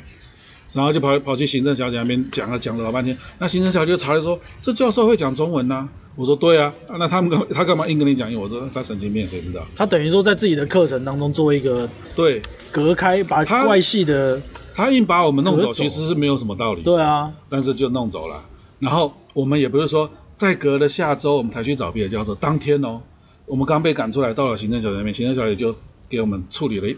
[0.72, 3.16] 然后就跑跑去行政小姐那边讲了讲了老半天。
[3.38, 5.88] 那行政小姐就查了说，这教授会讲中文呐、啊？
[6.14, 6.72] 我说对啊。
[6.98, 8.44] 那他们干他干嘛硬跟你讲英文？
[8.44, 9.64] 我说他神经病，谁知道？
[9.76, 14.40] 他等于说在自己的课程当中做一个对隔开，把外系的
[14.74, 16.82] 他，他硬把我们弄走，其实是没有什么道理。
[16.82, 18.36] 对啊，但是就弄走了。
[18.78, 23.00] 然后我们也不是说在隔了下周我们才去找别的教授，当天哦。
[23.44, 25.74] 我们刚被赶出来，到了行政小姐那边，行政小姐就
[26.08, 26.96] 给我们处理了一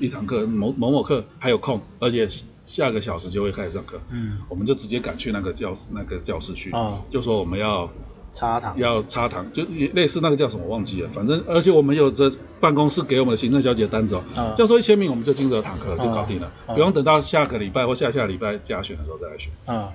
[0.00, 2.28] 一堂课，某某某课还有空，而且
[2.64, 4.00] 下个小时就会开始上课。
[4.10, 7.88] 嗯，我们就直接赶去那个教室那个教室去，哦、就说我们要
[8.32, 9.62] 插堂，要插堂，就
[9.92, 19.52] 类似那个叫什么忘记了，反正而且我们有这办公室给我们的行政小姐单子，哦、教授一签名，我们就进这堂课就搞定了，哦、不用等到下个礼拜或下下礼拜加选的时候再来选。
[19.66, 19.92] 啊、哦。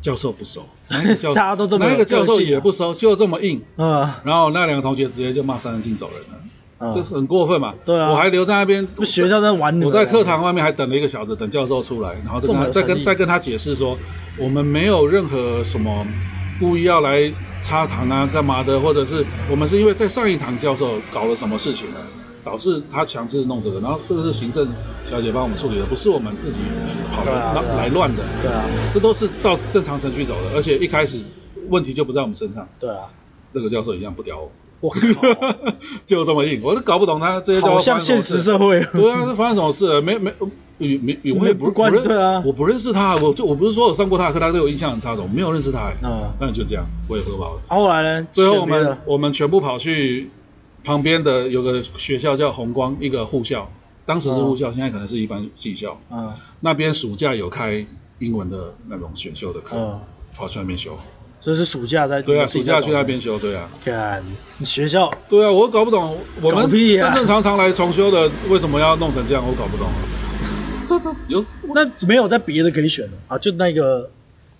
[0.00, 3.62] 教授不收，哪个教大家都这么、啊、哪个教授也不收，就这么硬。
[3.76, 6.44] 嗯，然后那两个同学直接就骂三人进走人了，
[6.92, 7.74] 这、嗯、很过分嘛？
[7.84, 9.80] 对啊，我还留在那边，学校在玩。
[9.82, 13.96] 我在课堂外面还等了一个小时，等教授出来，然后再跟他再跟再跟他解释说，
[14.38, 16.06] 我们没有任何什么
[16.58, 21.96] 故意要来插堂啊、干嘛的，或者是我们是因为在上一堂教授搞了什么事情呢？
[22.44, 24.66] 导致他强制弄这个，然后这个是行政
[25.04, 26.60] 小姐帮我们处理的，不是我们自己
[27.12, 28.22] 跑来、啊啊、来乱的。
[28.42, 31.20] 对啊，这都是照正常程序走的，而且一开始
[31.68, 32.68] 问题就不在我们身上。
[32.80, 33.06] 对啊，
[33.52, 34.50] 那个教授一样不屌我。
[34.82, 35.00] 我靠，
[36.04, 37.72] 就这么硬，我都搞不懂他这些教授。
[37.72, 38.84] 好像现实社会。
[38.92, 39.98] 对啊，是发生什么事？
[40.02, 40.30] 没没
[40.76, 42.04] 没没，我也不不认。
[42.04, 45.90] 对啊，我不认识他，我就我不是说我上过他的课，他对我印象很差，我没有认识他。
[46.02, 47.62] 嗯，那就这样，我也喝饱了。
[47.68, 48.26] 后来呢？
[48.30, 50.28] 最后我们我们全部跑去。
[50.84, 53.70] 旁边的有个学校叫红光，一个护校，
[54.04, 55.96] 当时是护校，现在可能是一般技校。
[56.10, 56.28] 嗯，
[56.58, 57.86] 那边暑假有开
[58.18, 60.00] 英文的那种选修的课，
[60.34, 60.96] 跑去那边修。
[61.42, 62.22] 所以是暑假在？
[62.22, 63.68] 对啊，暑假去那边修，对啊。
[63.84, 64.24] 看，
[64.58, 65.12] 你学校？
[65.28, 69.44] 对啊，我搞不懂，我们正正常常来重修的，为什么要弄成这样？
[69.44, 69.88] 我搞不懂。
[70.88, 71.44] 这这有
[71.74, 73.36] 那没有在别的可以选的啊？
[73.36, 74.08] 就那个。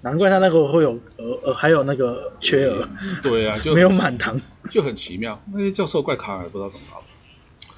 [0.04, 2.84] 难怪他那个会有呃呃，还有那个缺额，
[3.22, 4.36] 对啊，就 没有满堂，
[4.68, 5.40] 就很奇妙。
[5.54, 7.00] 那些教授怪咖，也不知道怎么搞。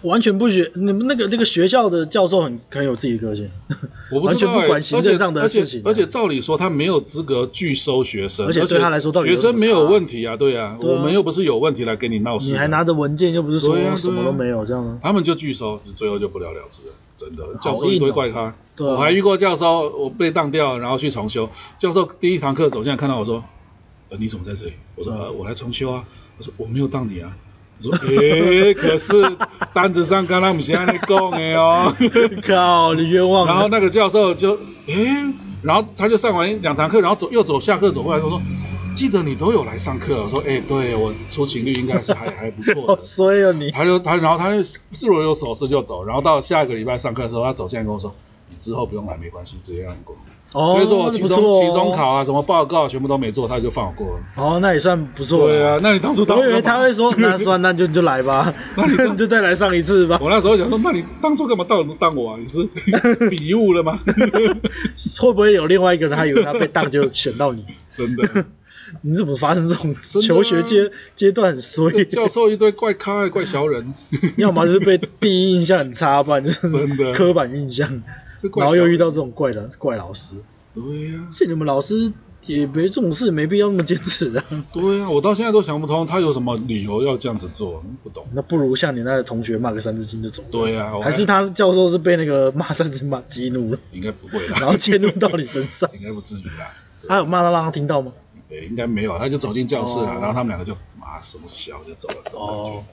[0.04, 3.48] 完全不学你们那个那个学校的教授很很有自己的个性，
[4.12, 5.80] 我不知道、欸、完全不管行政上的事情。
[5.84, 14.98] 而且，而且照理说他没有资格拒收学生，而且对他来说，学生没有问题啊，对啊，对啊，我们又不是有问题来跟你闹事，你还拿着文件，又不是说什么都没有这样。
[15.02, 16.94] 他们就拒收，最后就不了了之了。
[17.16, 18.54] 真的，教授一堆怪咖。
[18.76, 21.48] 对啊我还遇过教授，我被当掉，然后去重修。
[21.78, 23.42] 教授第一堂课走进来看到我说
[24.10, 26.04] ：“呃，你怎么在这里？”我说：“呃，我来重修啊。”
[26.36, 27.34] 他说：“我没有当你啊。”
[27.78, 29.12] 我说：“诶，可是
[29.72, 31.94] 单子上刚刚我们现在在讲的哦。
[32.46, 33.46] ”靠，你冤枉。
[33.46, 35.32] 然后那个教授就诶，
[35.62, 38.42] 然后他就上完两堂课，然后走又走下课走过来跟我说。
[38.94, 42.98] 记得你都有来上课，我说，哎、欸，对我出勤率应该是还还不错的。
[43.02, 44.52] 所以你他就他，然后他
[44.92, 48.14] 就若有所思就走，然后到下一个礼拜上课的时候，他走进来跟我说，
[48.50, 50.16] 你之后不用来没关系，直接让你过。
[50.54, 54.20] 哦，所以说我期中、哦、期中考啊，什么报告全部都没做，他就放我过了。
[54.36, 55.48] 哦，那也算不错。
[55.48, 60.18] 对啊，那你当初当我以为他会说， 那算那就就来吧， 那你就再来上一次吧。
[60.22, 62.38] 我那时候想说，那你当初干嘛当当我啊？
[62.40, 62.64] 你是
[63.28, 63.98] 笔误了吗？
[65.20, 67.64] 会不会有另外一个人，他以为他被当就选到你？
[67.92, 68.44] 真的。
[69.00, 72.04] 你怎么发生这种求学阶阶、啊、段很衰？
[72.04, 73.92] 教授一堆怪咖、怪小人，
[74.36, 77.88] 要么就是被第一印象很差，不然就是真的刻板印象，
[78.56, 80.34] 然后又遇到这种怪的怪老师。
[80.74, 82.12] 对呀、啊，像你们老师
[82.46, 84.44] 也没这种事，没必要那么坚持啊。
[84.72, 88.26] 对呀、啊，我到现在都想不通，他有什么理由要这样子做，不懂。
[88.32, 90.48] 那不如像你那个同学骂个三字经就走了。
[90.50, 93.78] 对呀、啊，还是他教授是被那个骂三字经骂激怒了？
[93.92, 96.70] 应该不会啦， 然后迁怒到你身上， 应该不至于啦。
[97.06, 98.12] 他有骂他让他听到吗？
[98.68, 102.16] 应该没有，他就走进教室了，哦、然后他们两个就骂什么小就走了。
[102.32, 102.84] 哦，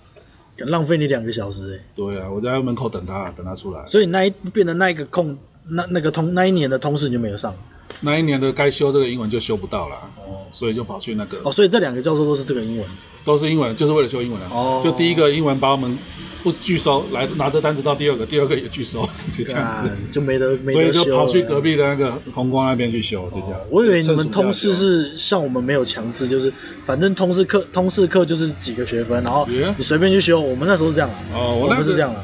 [0.58, 1.86] 浪费你两个小时哎。
[1.96, 3.86] 对啊，我在门口等他，等他出来。
[3.88, 5.38] 所以那一变得那一个空，
[5.68, 7.54] 那那个通那一年的通识你就没有上。
[8.02, 11.38] 那一年的该修这个英文就修不到了，哦，所以就跑去那个。
[11.44, 12.88] 哦，所以这两个教授都是这个英文，
[13.26, 14.50] 都是英文，就是为了修英文啊。
[14.52, 15.98] 哦，就第一个英文把我们。
[16.44, 19.02] 不拒收，来拿着单子到第二个，第二个也拒收，
[19.34, 23.60] 就这样子，就没得没得修，所以就跑去隔壁的那个红光那边去修，就这样。
[23.70, 26.52] 我以为你们通识是像我们没有强制，就是
[26.84, 29.48] 反正通识课通识课就是几个学分，然后
[29.78, 30.40] 你随便去修。
[30.40, 32.24] 我们那时候是这样啊，哦，我那是这样啊，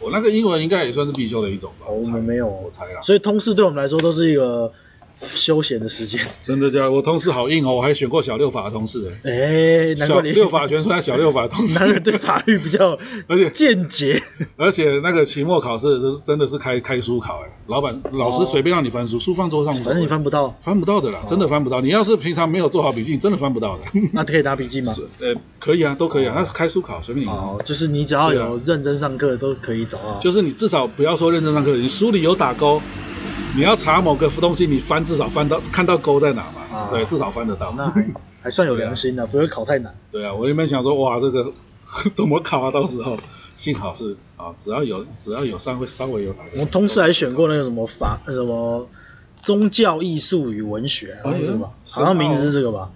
[0.00, 1.86] 我那个英文应该也算是必修的一种吧。
[1.88, 3.00] 我们没有，我猜啦。
[3.02, 4.72] 所以通识对我们来说都是一个。
[5.24, 6.90] 休闲的时间，真的假的？
[6.90, 14.20] 我同事好硬哦，我还选过小六法的同事哎，哎，难怪你小六法全出来，小六法的同事，男人对法律比较而且见解，
[14.56, 21.80] 而且那个期末考试都是真的是开开书考哎，老板老师随便让你翻书，书放桌上，反正你翻不到，翻不到的啦，真的翻不到。
[21.80, 23.84] 你要是平常没有做好笔记，你真的翻不到的。
[24.12, 24.92] 那可以打笔记吗？
[25.20, 27.30] 呃，可以啊，都可以啊，那是开书考，随便你。
[27.30, 32.80] 哦，就是你只要有认真上课都可以找到，就是你至少不要说认真上课，你书里有打勾。
[33.54, 36.76] 你要查某个东西，你翻至少翻到看到勾在哪嘛？
[36.76, 37.72] 啊、对，至少翻得到。
[37.76, 38.06] 那还
[38.44, 39.94] 还算有良心的，啊、不会考太难。
[40.10, 41.52] 对啊，我原本想说，哇，这个
[42.14, 42.70] 怎么考啊？
[42.70, 43.16] 到时候
[43.54, 46.42] 幸好是啊，只要有只要有上会稍微有打。
[46.56, 48.88] 我同事还选过那个什么法什么
[49.42, 51.70] 宗教艺术与文学，好像是吧？
[51.90, 52.90] 好像名字是这个吧？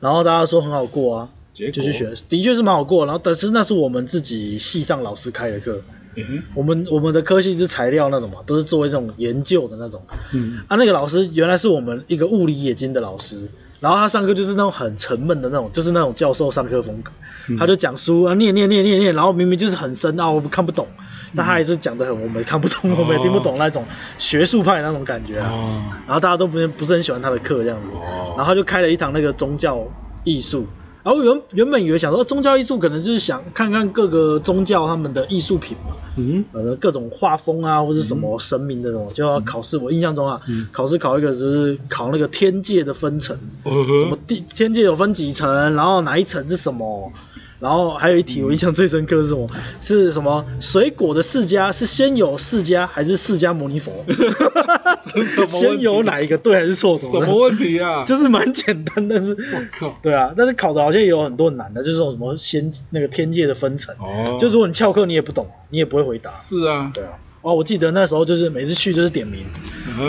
[0.00, 3.06] 然后大家说很好过啊，就去选，的确是蛮好过。
[3.06, 5.80] 然后但是那是我们自己系上老师开的课。
[6.28, 10.02] 嗯，我们我们的科系是材料那种嘛，都是作为这种研究的那种。
[10.32, 13.48] 嗯，啊，那个老师原来是我们一个物理冶金的老师，
[13.80, 17.12] 然后他上课就是那种很沉闷的那种，就是那种教授上课风格。
[17.48, 20.86] 嗯、他就讲书啊，念念念念念，然后明明就是很深奥，啊、我们看不懂，
[21.34, 23.84] 但他还是讲得很，我们看不懂，我们也听不懂那种
[24.18, 25.50] 学术派的那种感觉啊。
[25.50, 29.82] 哦、然后大家都不不是很喜欢他的课这样子，哦、然后他就开了一堂那个宗教
[30.24, 30.66] 艺术。
[31.10, 39.76] 然后原原本以为想说宗教艺术可能就是想看看各个宗教他们的艺术品嘛，嗯，呃，各种画风啊，或者什么神明那种，就要考试。
[39.76, 47.12] 我印象中啊，考试考一个就是考那个天界的分层，什么地天界有分几层，然后哪一层是什么。
[47.60, 49.46] 然后还有一题我印象最深刻是什么？
[49.82, 53.92] 是什么水果的释迦是先有释迦还是释迦牟尼佛？
[55.48, 56.96] 先有哪一个对还是错？
[56.98, 58.02] 什么问题啊？
[58.08, 63.94] 就是蛮简单，但是我靠，对啊，但是考的好像也有很多很难的，就是什么先那个天界的分层。
[63.98, 66.32] 哦，就如果你翘课你也不懂，你也不会回答。
[66.32, 67.10] 是啊，对啊。
[67.42, 69.44] 哦，我记得那时候就是每次去就是点名，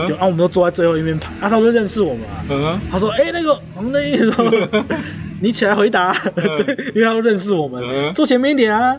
[0.08, 2.24] 就啊我们都坐在最后一面排，啊他就认识我们
[2.66, 4.46] 啊，他说哎那个我们那一说。
[5.44, 7.84] 你起来回答，对，因为他认识我们，
[8.14, 8.96] 坐前面一点啊，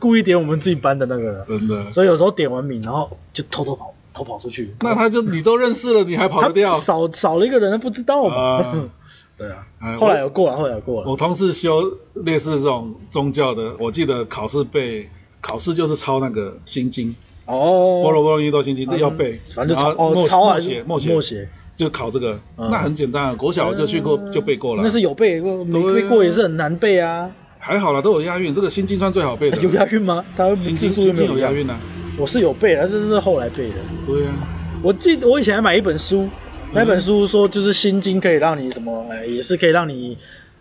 [0.00, 1.88] 故意点我们自己班的那个， 真的。
[1.92, 4.74] 所以有时候点完名，然后就偷偷跑，偷跑出去。
[4.80, 6.74] 那他就你都认识了，你还跑得掉？
[6.74, 8.90] 少少了一个人，他不知道嘛。
[9.36, 9.64] 对啊，
[10.00, 11.08] 后来有过了，后来有过了。
[11.08, 11.80] 我同事修
[12.24, 15.08] 类似这种宗教的，我记得考试背
[15.40, 17.14] 考试就是抄那个心经
[17.48, 21.48] 哦，菠萝菠萝蜜多心经要背，反正就抄哦，抄还是默写默写。
[21.76, 24.82] 就考这个，那很简单啊，国小就去过就背过了。
[24.82, 27.30] 那是有背过，没背过也是很难背啊。
[27.60, 28.52] 还好啦，都有押韵。
[28.52, 29.56] 这个心经算最好背的。
[29.62, 30.24] 有押韵吗？
[30.36, 31.78] 它心经心经有押韵啊。
[32.16, 33.76] 我是有背的，这是后来背的。
[34.04, 34.34] 对啊，
[34.82, 36.28] 我记得我以前还买一本书，
[36.72, 40.18] 那本书说就是心经可以让你什么，也是可以让你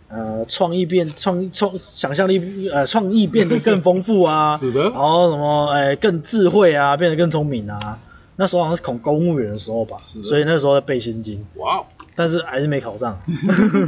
[0.10, 4.84] 呃创意变创创想象力呃创意变得更丰富啊， 是的。
[4.84, 8.00] 然后什么哎、更智慧啊，变得更聪明啊。
[8.38, 11.86] 那时候好像是考公务员的时候吧，是所以那时候在背心经，哇哦，
[12.16, 13.20] 但是还是没考上。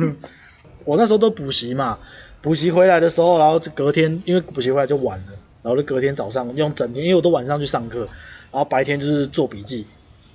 [0.86, 1.98] 我那时候都补习嘛，
[2.42, 8.00] 补习回来的时候，然后就隔天因为补习回来就晚了，然后就隔天早上用整天，因为我都晚上去上课，
[8.52, 9.86] 然后白天就是做笔记，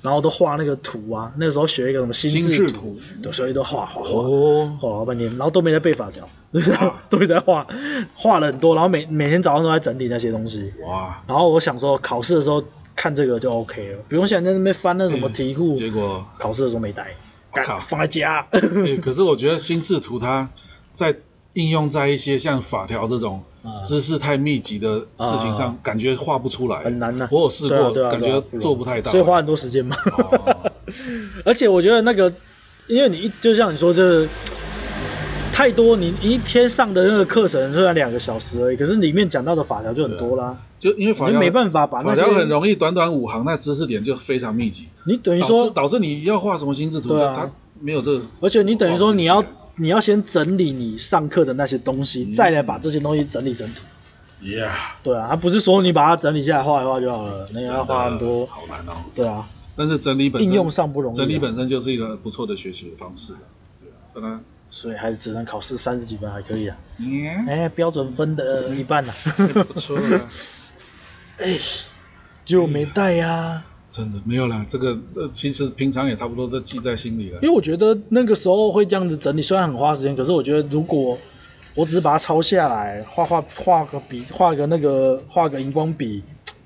[0.04, 1.32] 然后都画那个图啊。
[1.36, 4.10] 那个时候学一个什么心心智智图，对，所以都画画画。
[4.20, 6.28] 哦，画了老半天，然后都没在背法条，
[7.10, 7.66] 都在画，
[8.14, 10.72] 画了很多，然后每每天早上都在整理那些东西。
[10.86, 12.62] 哇，然后我想说，考试的时候
[12.94, 15.72] 看这个就 OK 了，不用现在在那边翻那什么题库。
[15.72, 17.08] 结果考试的时候没带，
[17.80, 18.46] 放在家。
[18.50, 20.48] 欸，可是我觉得心智图它
[20.94, 21.16] 在
[21.54, 23.42] 应用在一些像法条这种
[23.82, 29.96] 知识太密集的事情上，感觉画不出来，很难呐、我有试过，感觉做不太到，所以花很多时间嘛。
[30.18, 30.70] 哦
[31.44, 32.32] 而且我觉得那个，
[32.86, 34.28] 因为你一就像你说，就是
[35.52, 40.56] 太多，你一天上的那个课程虽然两个小时而已，可是里面讲到的法条就很多啦。
[40.78, 47.34] 就因为法条你没办法把法条很容易短短五行，那知识点就非常密集，你等于说，导致你要画什么心智图，对啊。
[47.34, 47.50] 它
[47.84, 49.44] 没有这个，而且你等于说你要
[49.76, 53.82] 你要先整理你上课的那些东西，再来把这些东西整理成图。
[54.40, 54.70] 去，Yeah，
[55.02, 58.46] 对啊，它不是说你把它整理下来画一画就好了，那个要花很多。
[58.46, 58.96] 好难哦。
[59.14, 59.46] 对啊，
[59.76, 63.34] 但是整理本身应用上不容易啊整理本身就是一个不错的学习的方式，
[64.14, 64.40] 对啊，
[64.70, 66.76] 所以还只能考试三十几分还可以啊。
[66.98, 69.14] 嗯，哎，标准分的一半啊，
[69.68, 70.30] 不错啊。
[72.46, 73.62] 就没带呀。
[73.94, 77.48] 真的没有啦，这个呃，其实平常也差不多都记在心里了因。
[77.48, 81.16] 为我觉得那个时候会这样子整理，虽然很花时间，可是我觉得如果
[81.76, 86.24] 我只是把它抄下来，画画画个笔，画个那个画个荧光笔，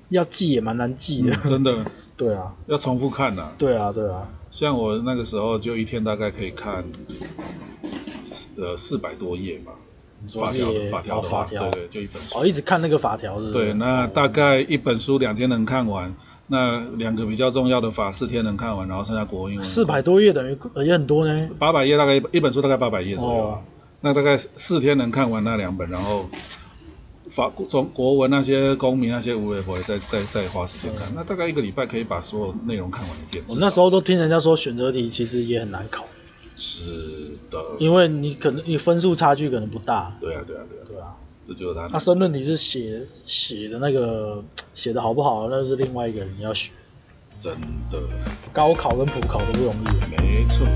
[0.09, 1.35] 要记也蛮难记的。
[1.47, 1.85] 真的
[2.17, 3.51] 对啊，要重复看呐。
[3.59, 4.27] 对啊，对啊。
[4.49, 6.83] 像我那个时候就一天大概可以看，
[8.57, 9.73] 呃，四百多页吧。
[10.27, 12.39] 说法条的法条的话，哦法条对对，就一本书。
[12.39, 16.13] 哦，一直看那个法条是是对，那大概一本书两天能看完，
[16.49, 19.65] 那两个比较重要的法四天能看完，然后剩下国文、英文。
[19.65, 21.49] 四百多页等于呃也很多呢。
[21.57, 23.55] 八百页，大概一一本书大概八百页左右啊。
[23.55, 23.59] 哦
[24.01, 26.29] 那大概四天能看完那两本，然后
[27.29, 33.43] 法从国文那些公民那些无为不会再再再花时间看，那大概一个礼拜可以把所有内容看完一遍。
[33.49, 36.05] 我那时候都听人家说选择题其实也很难考，
[36.55, 40.15] 是的，因为你可能你分数差距可能不大。
[40.21, 40.78] 对啊，对啊，对啊，对啊，
[41.49, 41.83] 这就是他。
[41.91, 44.43] 那申论题是写写的那个
[44.75, 46.71] 写的好不好，那是另外一个人要学。
[47.39, 47.51] 真
[47.89, 47.97] 的
[48.53, 50.21] 高考跟普考都不容易。
[50.21, 50.67] 没错。